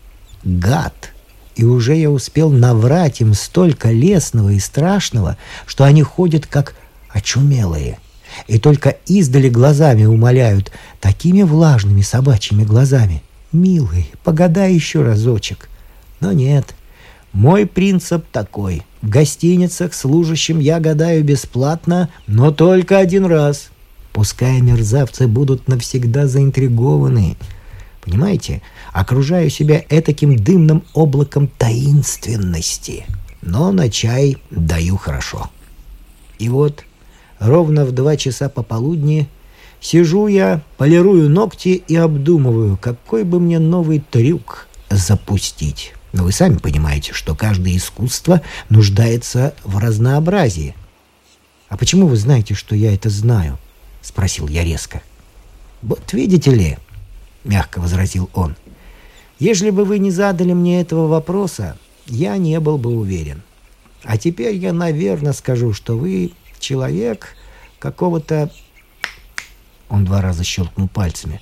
гад. 0.45 1.13
И 1.55 1.65
уже 1.65 1.95
я 1.95 2.11
успел 2.11 2.51
наврать 2.51 3.23
им 3.23 3.33
столько 3.33 3.91
лесного 3.91 4.51
и 4.51 4.59
страшного, 4.59 5.39
что 5.65 5.85
они 5.85 6.03
ходят 6.03 6.47
как 6.47 6.75
очумелые– 7.09 7.99
и 8.47 8.59
только 8.59 8.97
издали 9.07 9.49
глазами 9.49 10.05
умоляют, 10.05 10.73
такими 11.01 11.43
влажными 11.43 12.03
собачьими 12.03 12.65
глазами. 12.65 13.23
«Милый, 13.53 14.11
погадай 14.25 14.75
еще 14.75 15.03
разочек». 15.03 15.69
Но 16.21 16.33
нет, 16.33 16.75
мой 17.33 17.67
принцип 17.67 18.25
такой. 18.33 18.83
В 19.03 19.09
гостиницах 19.09 19.95
служащим 19.95 20.59
я 20.59 20.81
гадаю 20.81 21.23
бесплатно, 21.23 22.09
но 22.27 22.51
только 22.51 22.99
один 22.99 23.27
раз. 23.27 23.69
Пускай 24.13 24.61
мерзавцы 24.63 25.29
будут 25.29 25.69
навсегда 25.69 26.27
заинтригованы. 26.27 27.37
Понимаете, 28.01 28.63
окружаю 28.93 29.51
себя 29.51 29.85
этаким 29.91 30.37
дымным 30.37 30.85
облаком 30.95 31.49
таинственности. 31.59 33.05
Но 33.43 33.71
на 33.73 33.91
чай 33.91 34.39
даю 34.51 34.97
хорошо. 34.97 35.51
И 36.39 36.49
вот 36.49 36.85
ровно 37.39 37.85
в 37.85 37.93
два 37.93 38.17
часа 38.17 38.49
пополудни 38.49 39.29
сижу 39.81 40.27
я, 40.27 40.63
полирую 40.77 41.31
ногти 41.31 41.83
и 41.87 41.97
обдумываю, 41.97 42.77
какой 42.77 43.25
бы 43.25 43.41
мне 43.41 43.59
новый 43.59 44.01
трюк 44.01 44.69
запустить. 44.91 45.93
Но 46.13 46.25
вы 46.25 46.33
сами 46.33 46.57
понимаете, 46.57 47.13
что 47.13 47.35
каждое 47.35 47.77
искусство 47.77 48.41
нуждается 48.71 49.55
в 49.65 49.79
разнообразии. 49.79 50.75
«А 51.69 51.77
почему 51.77 52.07
вы 52.07 52.17
знаете, 52.17 52.55
что 52.55 52.75
я 52.75 52.95
это 52.95 53.11
знаю?»— 53.11 53.59
спросил 54.03 54.49
я 54.49 54.65
резко. 54.65 55.03
«Вот 55.83 56.13
видите 56.13 56.55
ли»,— 56.55 56.79
мягко 57.45 57.81
возразил 57.81 58.31
он,— 58.33 58.57
«если 59.39 59.71
бы 59.71 59.85
вы 59.85 59.99
не 59.99 60.11
задали 60.11 60.53
мне 60.53 60.81
этого 60.81 61.07
вопроса, 61.09 61.77
я 62.07 62.37
не 62.37 62.61
был 62.61 62.79
бы 62.79 62.91
уверен. 62.97 63.43
А 64.05 64.17
теперь 64.17 64.55
я, 64.55 64.73
наверное, 64.73 65.33
скажу, 65.33 65.73
что 65.73 65.99
вы 65.99 66.31
человек 66.59 67.35
какого-то... 67.79 68.51
Он 69.89 70.05
два 70.05 70.21
раза 70.21 70.45
щелкнул 70.45 70.89
пальцами. 70.89 71.41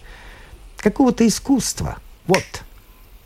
Какого-то 0.76 1.26
искусства. 1.26 1.98
Вот. 2.26 2.44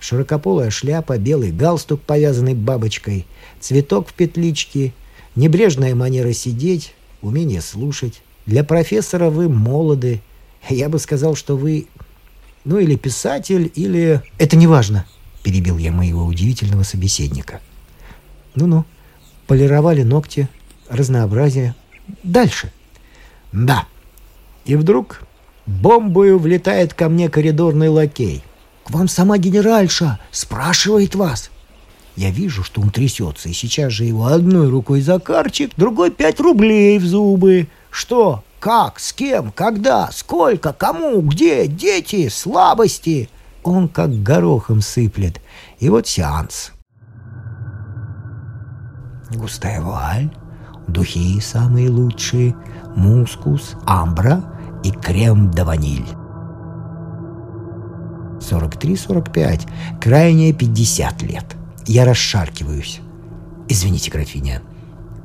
Широкополая 0.01 0.71
шляпа, 0.71 1.19
белый 1.19 1.51
галстук, 1.51 2.01
повязанный 2.03 2.55
бабочкой, 2.55 3.27
цветок 3.61 4.09
в 4.09 4.13
петличке, 4.13 4.93
небрежная 5.35 5.95
манера 5.95 6.33
сидеть, 6.33 6.95
умение 7.21 7.61
слушать. 7.61 8.23
Для 8.47 8.63
профессора 8.63 9.29
вы 9.29 9.49
молоды. 9.49 10.23
Я 10.69 10.89
бы 10.89 10.99
сказал, 10.99 11.35
что 11.35 11.57
вы, 11.57 11.89
ну, 12.65 12.79
или 12.79 12.97
писатель, 12.97 13.71
или... 13.75 14.23
Это 14.39 14.57
не 14.57 14.67
важно, 14.67 15.05
перебил 15.43 15.79
я 15.79 15.91
моего 15.91 16.25
удивительного 16.25 16.85
собеседника. 16.85 17.61
Ну-ну, 18.55 18.85
полировали 19.47 20.03
ногти, 20.03 20.49
разнообразие. 20.89 21.75
Дальше. 22.23 22.73
Да. 23.53 23.87
И 24.65 24.77
вдруг 24.77 25.23
бомбою 25.67 26.39
влетает 26.39 26.95
ко 26.95 27.09
мне 27.09 27.29
коридорный 27.29 27.89
лакей. 27.89 28.43
к 28.85 28.91
вам 28.91 29.09
сама 29.09 29.39
генеральша 29.39 30.19
спрашивает 30.31 31.15
вас. 31.15 31.51
Я 32.17 32.31
вижу, 32.31 32.65
что 32.65 32.81
он 32.81 32.91
трясется, 32.91 33.49
и 33.49 33.53
сейчас 33.53 33.93
же 33.93 34.05
его 34.05 34.27
одной 34.27 34.69
рукой 34.69 35.03
за 35.03 35.21
карчик, 35.21 35.71
другой 35.77 36.11
пять 36.11 36.41
рублей 36.41 36.99
в 36.99 37.07
зубы. 37.07 37.69
Что? 37.91 38.43
Как? 38.59 38.99
С 38.99 39.13
кем? 39.13 39.53
Когда? 39.53 40.11
Сколько? 40.11 40.73
Кому? 40.73 41.21
Где? 41.21 41.69
Дети? 41.69 42.29
Слабости? 42.29 43.29
Он 43.63 43.89
как 43.89 44.23
горохом 44.23 44.81
сыплет. 44.81 45.41
И 45.79 45.89
вот 45.91 46.09
сеанс. 46.09 46.73
Густая 49.31 49.81
вуаль, 49.81 50.31
духи 50.89 51.41
самые 51.41 51.91
лучшие, 51.91 52.57
мускус, 52.97 53.77
амбра 53.87 54.43
и 54.83 54.91
крем 54.91 55.51
да 55.51 55.65
ваниль. 55.65 56.07
43-45, 58.41 59.69
крайнее 60.01 60.53
50 60.53 61.23
лет. 61.23 61.45
Я 61.87 62.05
расшаркиваюсь. 62.05 63.01
Извините, 63.69 64.11
графиня, 64.11 64.63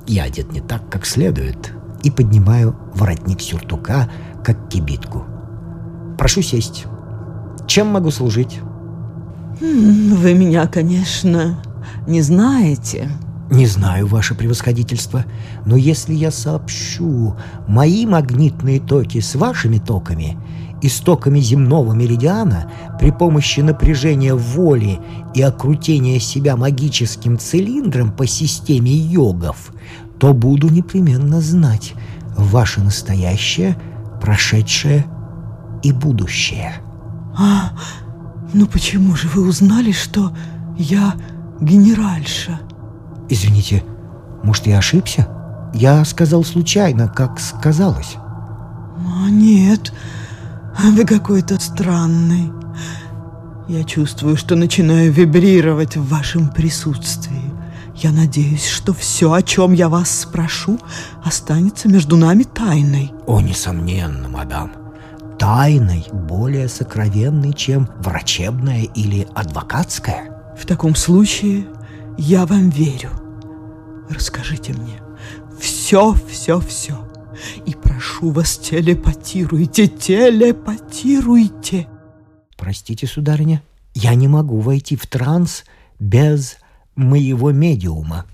я 0.07 0.23
одет 0.23 0.51
не 0.51 0.61
так, 0.61 0.89
как 0.89 1.05
следует, 1.05 1.73
и 2.03 2.11
поднимаю 2.11 2.75
воротник 2.93 3.41
сюртука, 3.41 4.09
как 4.43 4.69
кибитку. 4.69 5.25
Прошу 6.17 6.41
сесть. 6.41 6.85
Чем 7.67 7.87
могу 7.87 8.11
служить? 8.11 8.59
Вы 9.59 10.33
меня, 10.33 10.67
конечно, 10.67 11.61
не 12.07 12.21
знаете. 12.21 13.09
Не 13.51 13.65
знаю, 13.67 14.07
ваше 14.07 14.35
превосходительство, 14.35 15.25
но 15.65 15.75
если 15.75 16.13
я 16.13 16.31
сообщу 16.31 17.35
мои 17.67 18.05
магнитные 18.05 18.79
токи 18.79 19.19
с 19.19 19.35
вашими 19.35 19.79
токами, 19.79 20.37
истоками 20.81 21.39
земного 21.39 21.93
меридиана 21.93 22.71
при 22.99 23.11
помощи 23.11 23.59
напряжения 23.59 24.33
воли 24.33 24.99
и 25.33 25.41
окрутения 25.41 26.19
себя 26.19 26.55
магическим 26.55 27.37
цилиндром 27.37 28.11
по 28.11 28.25
системе 28.25 28.91
йогов, 28.91 29.71
то 30.19 30.33
буду 30.33 30.69
непременно 30.69 31.41
знать 31.41 31.93
ваше 32.37 32.81
настоящее, 32.81 33.77
прошедшее 34.21 35.05
и 35.83 35.91
будущее. 35.91 36.73
А, 37.37 37.73
ну 38.53 38.67
почему 38.67 39.15
же 39.15 39.27
вы 39.27 39.47
узнали, 39.47 39.91
что 39.91 40.31
я 40.77 41.15
генеральша? 41.59 42.59
Извините, 43.29 43.83
может, 44.43 44.67
я 44.67 44.77
ошибся? 44.77 45.27
Я 45.73 46.03
сказал 46.05 46.43
случайно, 46.43 47.07
как 47.07 47.39
сказалось. 47.39 48.15
А 48.97 49.29
нет, 49.29 49.93
вы 50.79 51.05
какой-то 51.05 51.59
странный. 51.59 52.51
Я 53.67 53.83
чувствую, 53.83 54.35
что 54.35 54.55
начинаю 54.55 55.11
вибрировать 55.11 55.95
в 55.95 56.07
вашем 56.07 56.49
присутствии. 56.49 57.51
Я 57.95 58.11
надеюсь, 58.11 58.67
что 58.67 58.93
все, 58.93 59.31
о 59.31 59.41
чем 59.41 59.71
я 59.71 59.87
вас 59.87 60.09
спрошу, 60.09 60.79
останется 61.23 61.87
между 61.87 62.17
нами 62.17 62.43
тайной. 62.43 63.13
О, 63.25 63.39
несомненно, 63.39 64.27
мадам. 64.27 64.73
Тайной 65.39 66.05
более 66.11 66.67
сокровенной, 66.67 67.53
чем 67.53 67.87
врачебная 67.99 68.83
или 68.83 69.27
адвокатская. 69.33 70.31
В 70.59 70.65
таком 70.65 70.95
случае 70.95 71.65
я 72.17 72.45
вам 72.45 72.69
верю. 72.69 73.11
Расскажите 74.09 74.73
мне 74.73 75.03
все, 75.63 76.15
все, 76.29 76.59
все. 76.59 77.07
И 77.65 77.73
прошу 77.73 78.31
вас, 78.31 78.57
телепатируйте, 78.57 79.87
телепатируйте. 79.87 81.87
Простите, 82.57 83.07
сударыня, 83.07 83.63
я 83.93 84.13
не 84.15 84.27
могу 84.27 84.59
войти 84.59 84.95
в 84.95 85.07
транс 85.07 85.63
без 85.99 86.57
моего 86.95 87.51
медиума. 87.51 88.25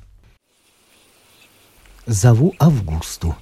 Зову 2.06 2.56
Августу. 2.60 3.36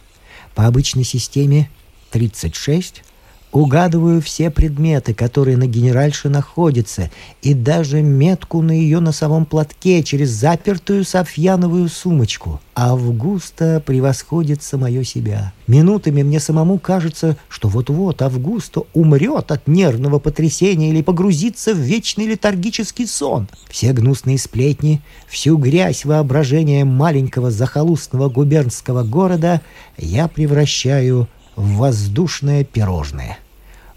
По 0.53 0.67
обычной 0.67 1.05
системе 1.05 1.69
36 2.11 3.03
Угадываю 3.51 4.21
все 4.21 4.51
предметы, 4.51 5.13
которые 5.13 5.55
на 5.55 5.67
генеральше 5.67 6.27
находятся, 6.27 7.09
и 7.41 7.53
даже 7.53 8.01
метку 8.01 8.61
на 8.61 8.71
ее 8.71 8.99
носовом 8.99 9.45
платке 9.45 10.03
через 10.03 10.29
запертую 10.31 11.05
софьяновую 11.05 11.87
сумочку. 11.87 12.59
Августа 12.75 13.81
превосходит 13.83 14.61
самое 14.61 15.03
себя. 15.03 15.53
Минутами 15.65 16.23
мне 16.23 16.39
самому 16.39 16.77
кажется, 16.77 17.37
что 17.47 17.69
вот-вот 17.69 18.21
Августа 18.21 18.83
умрет 18.93 19.51
от 19.51 19.67
нервного 19.67 20.19
потрясения 20.19 20.89
или 20.89 21.01
погрузится 21.01 21.73
в 21.73 21.77
вечный 21.77 22.27
летаргический 22.27 23.07
сон. 23.07 23.47
Все 23.69 23.93
гнусные 23.93 24.37
сплетни, 24.37 25.01
всю 25.27 25.57
грязь 25.57 26.03
воображения 26.05 26.83
маленького 26.85 27.49
захолустного 27.49 28.29
губернского 28.29 29.03
города 29.03 29.61
я 29.97 30.27
превращаю 30.27 31.27
в 31.36 31.36
воздушное 31.57 32.63
пирожное. 32.63 33.39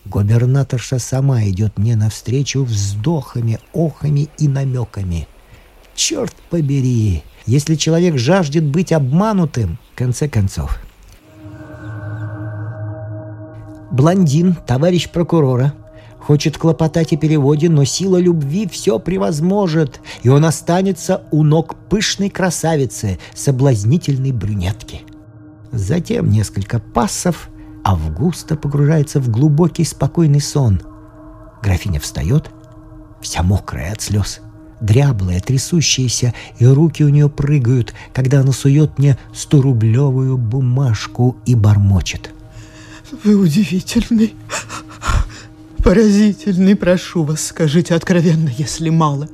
Губернаторша 0.07 0.99
сама 0.99 1.45
идет 1.45 1.79
мне 1.79 1.95
навстречу 1.95 2.65
вздохами, 2.65 3.61
охами 3.73 4.29
и 4.39 4.49
намеками. 4.49 5.29
Черт 5.95 6.35
побери, 6.49 7.23
если 7.47 7.75
человек 7.75 8.17
жаждет 8.17 8.65
быть 8.65 8.93
обманутым, 8.93 9.79
в 9.93 9.99
конце 9.99 10.29
концов. 10.29 10.81
Блондин, 13.91 14.57
товарищ 14.67 15.11
прокурора, 15.11 15.75
хочет 16.19 16.57
клопотать 16.57 17.13
о 17.13 17.17
переводе, 17.17 17.69
но 17.69 17.85
сила 17.85 18.17
любви 18.17 18.67
все 18.67 18.99
превозможет, 18.99 20.01
и 20.23 20.31
он 20.31 20.47
останется 20.47 21.25
у 21.31 21.43
ног 21.43 21.75
пышной 21.91 22.31
красавицы, 22.31 23.19
соблазнительной 23.35 24.33
брюнетки. 24.33 25.03
Затем 25.73 26.31
несколько 26.31 26.79
пассов, 26.79 27.50
Августа 27.85 28.57
погружается 28.57 29.21
в 29.21 29.29
глубокий 29.29 29.85
спокойный 29.85 30.41
сон. 30.41 30.83
Графиня 31.63 32.01
встает, 32.01 32.51
вся 33.21 33.43
мокрая 33.43 33.93
от 33.93 34.01
слез, 34.01 34.41
дряблая, 34.81 35.41
трясущаяся, 35.41 36.35
и 36.59 36.67
руки 36.67 37.03
у 37.05 37.09
нее 37.09 37.29
прыгают, 37.29 37.95
когда 38.13 38.41
она 38.41 38.53
сует 38.53 38.99
мне 38.99 39.19
сто-рублевую 39.35 40.37
бумажку 40.37 41.37
и 41.47 41.55
бормочет. 41.55 42.31
«Вы 43.25 43.35
удивительный, 43.35 44.35
поразительный, 45.83 46.77
прошу 46.77 47.25
вас, 47.25 47.47
скажите 47.47 47.95
откровенно, 47.95 48.51
если 48.57 48.91
мало. 48.91 49.29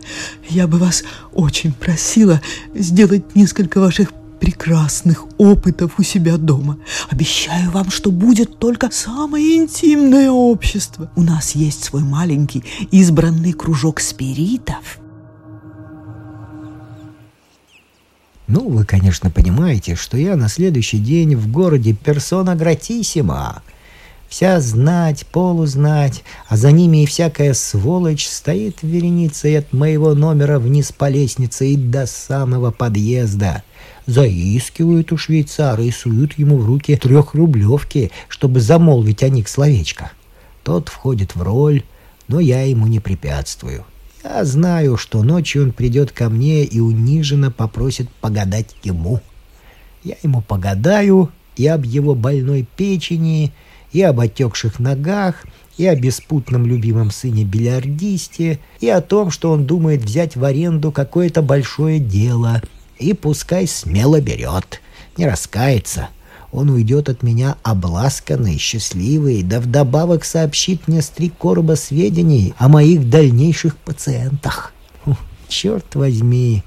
Я 0.49 0.67
бы 0.67 0.79
вас 0.79 1.05
очень 1.33 1.73
просила 1.73 2.41
сделать 2.75 3.35
несколько 3.35 3.81
ваших 3.81 4.13
прекрасных 4.39 5.27
опытов 5.39 5.99
у 5.99 6.03
себя 6.03 6.37
дома. 6.37 6.79
Обещаю 7.11 7.71
вам, 7.71 7.91
что 7.91 8.11
будет 8.11 8.59
только 8.59 8.91
самое 8.91 9.57
интимное 9.57 10.31
общество. 10.31 11.11
У 11.17 11.23
нас 11.23 11.55
есть 11.55 11.85
свой 11.85 12.03
маленький 12.03 12.65
избранный 12.91 13.53
кружок 13.53 14.01
спиритов. 14.01 14.99
Ну, 18.47 18.69
вы, 18.69 18.85
конечно, 18.85 19.31
понимаете, 19.31 19.97
что 19.97 20.17
я 20.17 20.37
на 20.37 20.49
следующий 20.49 20.99
день 20.99 21.35
в 21.35 21.51
городе 21.51 21.93
персона 21.93 22.55
гратиссима. 22.55 23.63
Вся 24.29 24.61
знать, 24.61 25.27
полузнать, 25.27 26.23
а 26.49 26.57
за 26.57 26.73
ними 26.73 27.03
и 27.03 27.07
всякая 27.07 27.55
сволочь 27.55 28.27
стоит 28.27 28.83
вереницей 28.83 29.59
от 29.59 29.73
моего 29.73 30.15
номера 30.15 30.59
вниз 30.59 30.93
по 30.93 31.09
лестнице 31.09 31.69
и 31.69 31.77
до 31.77 32.07
самого 32.07 32.71
подъезда— 32.71 33.63
заискивают 34.07 35.13
у 35.13 35.17
швейцара 35.17 35.83
и 35.83 35.91
суют 35.91 36.39
ему 36.39 36.59
в 36.59 36.67
руки 36.67 36.97
трехрублевки, 36.97 38.11
чтобы 38.29 38.61
замолвить 38.61 39.23
о 39.23 39.29
них 39.29 39.49
словечко. 39.49 40.13
Тот 40.63 40.89
входит 40.89 41.35
в 41.35 41.43
роль, 41.43 41.83
но 42.29 42.41
я 42.41 42.63
ему 42.63 42.87
не 42.87 43.01
препятствую. 43.01 43.85
Я 44.25 44.45
знаю, 44.45 44.97
что 44.97 45.23
ночью 45.23 45.65
он 45.65 45.73
придет 45.73 46.11
ко 46.13 46.29
мне 46.29 46.65
и 46.65 46.81
униженно 46.81 47.51
попросит 47.51 48.09
погадать 48.21 48.75
ему. 48.83 49.21
Я 50.03 50.17
ему 50.23 50.41
погадаю 50.41 51.31
и 51.57 51.67
об 51.67 51.85
его 51.85 52.15
больной 52.15 52.67
печени, 52.77 53.53
и 53.93 54.03
об 54.03 54.21
отекших 54.21 54.79
ногах, 54.79 55.45
и 55.79 55.87
о 55.87 55.95
беспутном 55.95 56.67
любимом 56.67 57.11
сыне-бильярдисте, 57.11 58.59
и 58.81 58.89
о 58.89 59.01
том, 59.01 59.31
что 59.31 59.53
он 59.53 59.67
думает 59.67 60.03
взять 60.03 60.37
в 60.37 60.45
аренду 60.45 60.91
какое-то 60.91 61.43
большое 61.43 61.99
дело— 61.99 62.63
и 62.99 63.13
пускай 63.13 63.67
смело 63.67 64.21
берет, 64.21 64.81
не 65.17 65.27
раскается. 65.27 66.09
Он 66.53 66.71
уйдет 66.71 67.09
от 67.09 67.23
меня 67.23 67.57
обласканный, 67.63 68.57
счастливый, 68.59 69.43
да 69.43 69.61
вдобавок 69.61 70.25
сообщит 70.25 70.89
мне 70.89 71.03
с 71.03 71.09
три 71.09 71.29
короба 71.29 71.75
сведений 71.75 72.55
о 72.57 72.69
моих 72.69 73.11
дальнейших 73.11 73.77
пациентах. 73.77 74.73
Фу, 75.05 75.17
черт 75.49 75.95
возьми, 75.95 76.63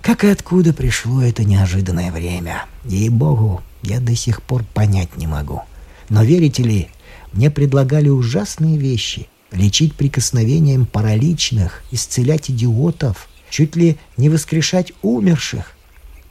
как 0.00 0.24
и 0.24 0.28
откуда 0.28 0.72
пришло 0.72 1.20
это 1.20 1.44
неожиданное 1.44 2.10
время. 2.10 2.64
Ей-богу, 2.84 3.60
я 3.82 4.00
до 4.00 4.14
сих 4.14 4.42
пор 4.42 4.64
понять 4.72 5.16
не 5.16 5.26
могу. 5.26 5.62
Но 6.08 6.22
верите 6.22 6.62
ли, 6.62 6.88
мне 7.32 7.50
предлагали 7.50 8.08
ужасные 8.08 8.78
вещи. 8.78 9.28
лечить 9.50 9.94
прикосновением 9.94 10.84
параличных, 10.84 11.82
исцелять 11.90 12.50
идиотов, 12.50 13.28
чуть 13.50 13.76
ли 13.76 13.96
не 14.16 14.28
воскрешать 14.28 14.92
умерших. 15.02 15.76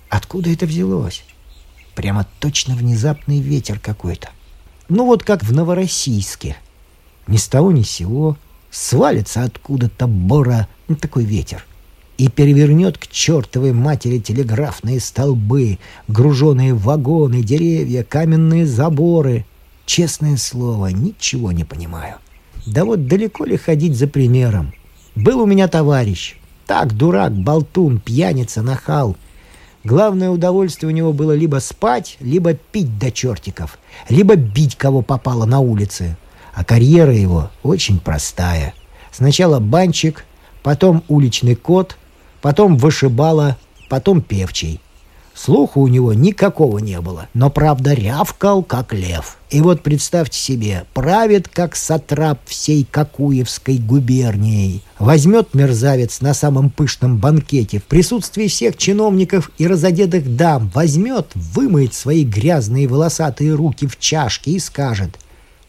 Откуда 0.10 0.51
это 0.51 0.65
взялось? 0.65 1.23
Прямо 1.95 2.25
точно 2.39 2.75
внезапный 2.75 3.39
ветер 3.39 3.80
какой-то. 3.80 4.30
Ну 4.89 5.06
вот 5.06 5.23
как 5.23 5.43
в 5.43 5.51
Новороссийске. 5.51 6.58
Ни 7.27 7.38
с 7.38 7.47
того 7.47 7.71
ни 7.71 7.84
с 7.84 7.89
сего 7.89 8.38
свалится 8.71 9.43
откуда-то 9.43 10.08
бора 10.08 10.67
такой 11.01 11.25
ветер 11.25 11.65
и 12.17 12.30
перевернет 12.30 12.97
к 12.97 13.08
чертовой 13.08 13.73
матери 13.73 14.19
телеграфные 14.19 14.99
столбы, 14.99 15.77
груженные 16.08 16.73
вагоны, 16.73 17.43
деревья, 17.43 18.03
каменные 18.03 18.65
заборы. 18.65 19.45
Честное 19.86 20.38
слово, 20.38 20.88
ничего 20.88 21.51
не 21.51 21.63
понимаю. 21.63 22.15
Да 22.65 22.86
вот 22.86 23.08
далеко 23.08 23.45
ли 23.45 23.56
ходить 23.56 23.95
за 23.95 24.08
примером? 24.08 24.73
Был 25.15 25.41
у 25.41 25.45
меня 25.45 25.67
товарищ. 25.67 26.36
Так, 26.67 26.93
дурак, 26.93 27.32
болтун, 27.32 27.97
пьяница, 27.97 28.62
нахал. 28.62 29.15
Главное 29.86 30.30
удовольствие 30.30 30.89
у 30.89 30.93
него 30.93 31.13
было 31.13 31.32
либо 31.32 31.60
спать, 31.62 32.17
либо 32.19 32.53
пить 32.53 32.99
до 32.99 33.10
чертиков, 33.10 33.80
либо 34.10 34.36
бить 34.36 34.75
кого 34.75 35.01
попало 35.01 35.45
на 35.45 35.62
улице. 35.62 36.17
А 36.53 36.65
карьера 36.65 37.13
его 37.13 37.51
очень 37.63 37.99
простая. 37.99 38.73
Сначала 39.13 39.60
банчик, 39.60 40.25
потом 40.62 41.03
уличный 41.08 41.56
кот, 41.56 41.97
потом 42.41 42.75
вышибала, 42.75 43.58
потом 43.89 44.21
певчий. 44.21 44.82
Слуха 45.38 45.78
у 45.78 45.88
него 45.88 46.13
никакого 46.13 46.80
не 46.80 47.00
было, 47.00 47.28
но, 47.36 47.52
правда, 47.52 47.93
рявкал, 47.93 48.63
как 48.63 48.91
лев. 48.91 49.38
И 49.52 49.62
вот 49.62 49.84
представьте 49.84 50.39
себе, 50.39 50.86
правит, 50.95 51.47
как 51.47 51.76
сатрап 51.76 52.39
всей 52.45 52.88
Какуевской 52.89 53.78
губернией. 53.78 54.82
Возьмет 54.97 55.54
мерзавец 55.54 56.21
на 56.21 56.34
самом 56.34 56.71
пышном 56.71 57.17
банкете 57.17 57.80
в 57.80 57.84
присутствии 57.84 58.47
всех 58.47 58.78
чиновников 58.78 59.52
и 59.60 59.67
разодетых 59.67 60.36
дам, 60.36 60.71
возьмет, 60.73 61.28
вымоет 61.36 61.93
свои 61.93 62.23
грязные 62.23 62.88
волосатые 62.88 63.54
руки 63.54 63.86
в 63.86 64.00
чашке 64.00 64.52
и 64.52 64.60
скажет 64.60 65.19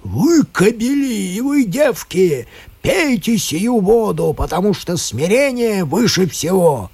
«Вы, 0.03 0.45
кобели, 0.45 1.39
вы, 1.43 1.65
девки, 1.65 2.47
пейте 2.81 3.37
сию 3.37 3.81
воду, 3.81 4.33
потому 4.33 4.73
что 4.73 4.97
смирение 4.97 5.85
выше 5.85 6.27
всего». 6.27 6.91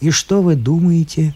И 0.00 0.10
что 0.10 0.42
вы 0.42 0.56
думаете? 0.56 1.34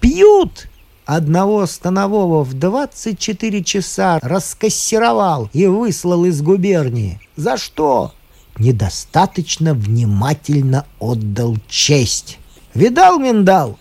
Пьют! 0.00 0.68
Одного 1.04 1.66
станового 1.66 2.44
в 2.44 2.54
24 2.54 3.64
часа 3.64 4.18
раскассировал 4.22 5.50
и 5.52 5.66
выслал 5.66 6.24
из 6.24 6.40
губернии. 6.40 7.20
За 7.36 7.56
что? 7.56 8.14
Недостаточно 8.58 9.74
внимательно 9.74 10.86
отдал 11.00 11.56
честь. 11.68 12.38
Видал, 12.74 13.18
миндал? 13.18 13.78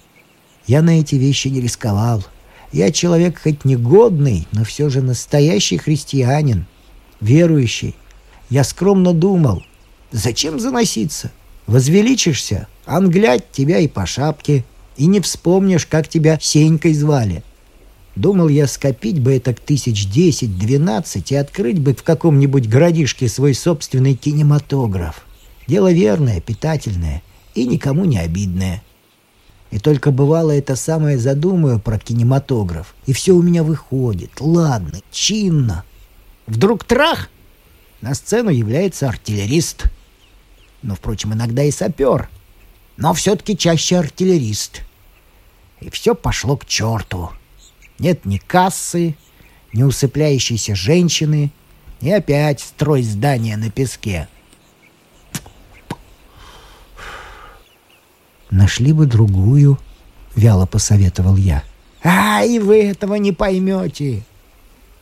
Я 0.65 0.81
на 0.81 0.99
эти 0.99 1.15
вещи 1.15 1.49
не 1.49 1.61
рисковал. 1.61 2.23
Я 2.71 2.91
человек 2.91 3.41
хоть 3.41 3.63
негодный, 3.63 4.47
но 4.51 4.63
все 4.63 4.89
же 4.89 5.01
настоящий 5.01 5.77
христианин, 5.77 6.65
верующий. 7.21 7.95
Я 8.49 8.63
скромно 8.63 9.13
думал, 9.13 9.63
зачем 10.11 10.59
заноситься? 10.59 11.31
Возвеличишься, 11.67 12.67
англять 12.85 13.51
тебя 13.51 13.77
и 13.79 13.87
по 13.87 14.07
шапке– 14.07 14.65
и 14.99 15.05
не 15.05 15.21
вспомнишь, 15.21 15.87
как 15.87 16.09
тебя 16.09 16.37
Сенькой 16.39 16.93
звали. 16.93 17.41
Думал 18.15 18.49
я 18.49 18.67
скопить 18.67 19.21
бы 19.21 19.33
это 19.33 19.53
тысяч 19.53 20.07
десять-двенадцать 20.09 21.31
и 21.31 21.35
открыть 21.35 21.79
бы 21.79 21.95
в 21.95 22.03
каком-нибудь 22.03 22.67
городишке 22.67 23.29
свой 23.29 23.53
собственный 23.53 24.15
кинематограф. 24.15 25.25
Дело 25.67 25.91
верное, 25.93 26.41
питательное 26.41 27.23
и 27.55 27.65
никому 27.65 28.03
не 28.03 28.17
обидное. 28.17 28.83
И 29.71 29.79
только 29.79 30.11
бывало 30.11 30.51
это 30.51 30.75
самое 30.75 31.17
задумаю 31.17 31.79
про 31.79 31.97
кинематограф, 31.97 32.93
и 33.05 33.13
все 33.13 33.31
у 33.33 33.41
меня 33.41 33.63
выходит, 33.63 34.31
ладно, 34.41 34.99
чинно. 35.11 35.85
Вдруг 36.45 36.83
трах! 36.83 37.29
На 38.01 38.13
сцену 38.15 38.49
является 38.49 39.07
артиллерист. 39.07 39.83
Но, 40.81 40.95
впрочем, 40.95 41.33
иногда 41.33 41.63
и 41.63 41.71
сапер. 41.71 42.29
Но 42.97 43.13
все-таки 43.13 43.57
чаще 43.57 43.97
артиллерист— 43.97 44.81
и 45.81 45.89
все 45.89 46.15
пошло 46.15 46.57
к 46.57 46.65
черту. 46.65 47.31
Нет 47.99 48.25
ни 48.25 48.37
кассы, 48.37 49.15
ни 49.73 49.83
усыпляющейся 49.83 50.75
женщины, 50.75 51.51
и 52.01 52.11
опять 52.11 52.61
строй 52.61 53.03
здания 53.03 53.57
на 53.57 53.69
песке. 53.69 54.27
«Нашли 58.49 58.93
бы 58.93 59.05
другую»,— 59.05 59.77
вяло 60.35 60.65
посоветовал 60.65 61.35
я. 61.35 61.63
«А, 62.03 62.43
и 62.43 62.57
вы 62.57 62.83
этого 62.83 63.15
не 63.15 63.31
поймете. 63.31 64.23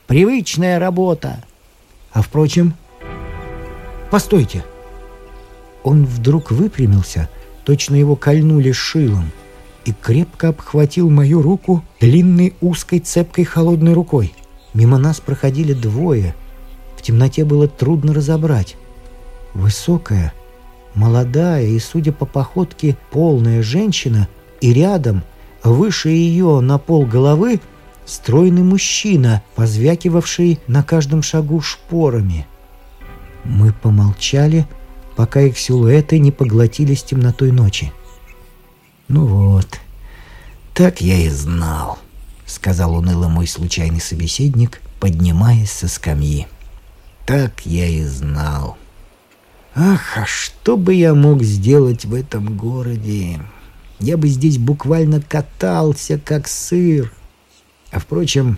Привычная 0.07 0.79
работа. 0.79 1.43
А, 2.11 2.21
впрочем, 2.21 2.73
постойте». 4.11 4.65
Он 5.83 6.05
вдруг 6.05 6.51
выпрямился, 6.51 7.29
точно 7.63 7.95
его 7.95 8.17
кольнули 8.17 8.71
шилом— 8.73 9.31
и 9.88 9.93
крепко 9.93 10.50
обхватил 10.50 11.10
мою 11.10 11.41
руку 11.41 11.82
длинной 12.02 12.54
узкой 12.60 13.00
цепкой 13.00 13.45
холодной 13.45 13.93
рукой. 13.93 14.34
Мимо 14.73 14.97
нас 14.97 15.21
проходили 15.21 15.71
двое. 15.71 16.36
В 16.97 17.02
темноте 17.02 17.45
было 17.45 17.69
трудно 17.69 18.13
разобрать. 18.13 18.76
Высокая, 19.54 20.34
молодая 20.93 21.65
и, 21.65 21.80
судя 21.80 22.12
по 22.12 22.26
походке, 22.26 22.97
полная 23.12 23.63
женщина, 23.63 24.28
и 24.60 24.73
рядом, 24.73 25.23
выше 25.63 26.10
ее 26.10 26.60
на 26.60 26.78
пол 26.78 27.06
головы, 27.06 27.62
стройный 28.06 28.63
мужчина, 28.63 29.41
позвякивавший 29.56 30.60
на 30.67 30.84
каждом 30.84 31.23
шагу 31.23 31.62
шпорами. 31.62 32.45
Мы 33.45 33.71
помолчали, 33.71 34.67
пока 35.15 35.39
их 35.41 35.58
силуэты 35.58 36.19
не 36.19 36.34
поглотились 36.34 37.04
темнотой 37.04 37.52
ночи. 37.54 37.93
«Ну 39.08 39.26
вот, 39.26 39.80
так 40.74 41.02
я 41.02 41.17
и 41.17 41.30
знал»,— 41.30 42.00
сказал 42.46 42.96
уныло 42.96 43.28
мой 43.28 43.48
случайный 43.48 44.02
собеседник, 44.02 44.82
поднимаясь 45.00 45.72
со 45.72 45.88
скамьи. 45.88 46.48
«Так 47.26 47.65
я 47.65 47.88
и 47.88 48.04
знал». 48.04 48.78
Ах, 49.80 50.17
а 50.17 50.26
что 50.26 50.76
бы 50.76 50.96
я 50.96 51.13
мог 51.13 51.43
сделать 51.43 52.04
в 52.04 52.15
этом 52.15 52.58
городе? 52.58 53.39
Я 54.00 54.17
бы 54.17 54.28
здесь 54.28 54.58
буквально 54.58 55.22
катался, 55.22 56.17
как 56.17 56.48
сыр. 56.48 57.13
А 57.91 58.00
впрочем, 58.00 58.58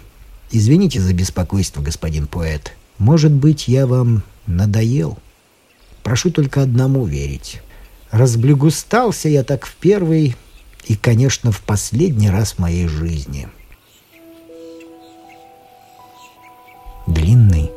извините 0.50 1.02
за 1.02 1.14
беспокойство, 1.14 1.82
господин 1.82 2.26
поэт. 2.26 2.72
Может 3.00 3.34
быть, 3.34 3.68
я 3.68 3.86
вам 3.86 4.24
надоел? 4.48 5.20
Прошу 6.04 6.32
только 6.32 6.62
одному 6.62 7.06
верить. 7.06 7.62
Разблегустался 8.12 9.30
я 9.30 9.44
так 9.44 9.66
в 9.66 9.76
первый 9.76 10.36
и, 10.86 10.96
конечно, 10.96 11.52
в 11.52 11.62
последний 11.62 12.30
раз 12.30 12.58
моей 12.58 12.88
жизни. 12.88 13.48
Длинный, 17.06 17.72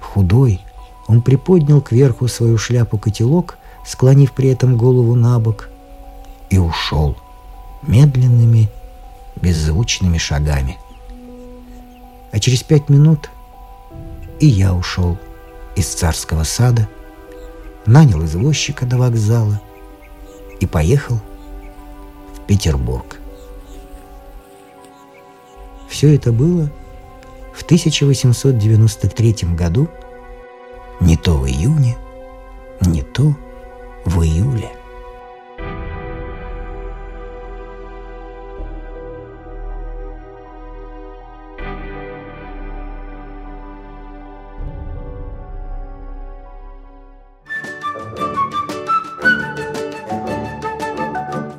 худой, 0.00 0.60
он 1.06 1.22
приподнял 1.22 1.80
кверху 1.80 2.28
свою 2.28 2.58
шляпу-котелок, 2.58 3.56
склонив 3.86 4.32
при 4.32 4.50
этом 4.50 4.76
голову 4.76 5.14
на 5.14 5.38
бок, 5.38 5.70
и 6.50 6.58
ушел 6.58 7.16
медленными, 7.82 8.68
беззвучными 9.36 10.18
шагами. 10.18 10.76
А 12.30 12.38
через 12.40 12.62
пять 12.62 12.90
минут 12.90 13.30
и 14.38 14.46
я 14.46 14.74
ушел 14.74 15.16
из 15.76 15.86
царского 15.86 16.44
сада, 16.44 16.88
нанял 17.86 18.22
извозчика 18.24 18.84
до 18.84 18.98
вокзала– 18.98 19.62
и 20.60 20.66
поехал 20.66 21.20
в 22.34 22.40
Петербург. 22.46 23.18
Все 25.88 26.14
это 26.14 26.32
было 26.32 26.70
в 27.54 27.62
1893 27.62 29.54
году, 29.54 29.88
не 31.00 31.16
то 31.16 31.36
в 31.36 31.46
июне, 31.46 31.96
не 32.80 33.02
то 33.02 33.34
в 34.04 34.22
июле. 34.22 34.70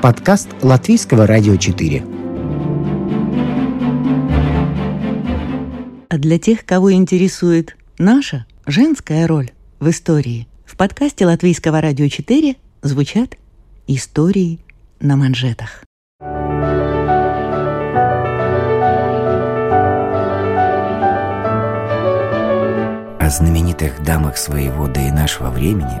Подкаст 0.00 0.48
Латвийского 0.62 1.26
радио 1.26 1.56
4. 1.56 2.04
А 6.08 6.18
для 6.18 6.38
тех, 6.38 6.64
кого 6.64 6.92
интересует 6.92 7.76
наша 7.98 8.46
женская 8.64 9.26
роль 9.26 9.50
в 9.80 9.90
истории, 9.90 10.46
в 10.64 10.76
подкасте 10.76 11.26
Латвийского 11.26 11.80
радио 11.80 12.06
4 12.06 12.54
звучат 12.82 13.34
истории 13.88 14.60
на 15.00 15.16
манжетах. 15.16 15.82
О 23.18 23.30
знаменитых 23.30 24.04
дамах 24.04 24.36
своего 24.36 24.86
да 24.86 25.08
и 25.08 25.10
нашего 25.10 25.50
времени, 25.50 26.00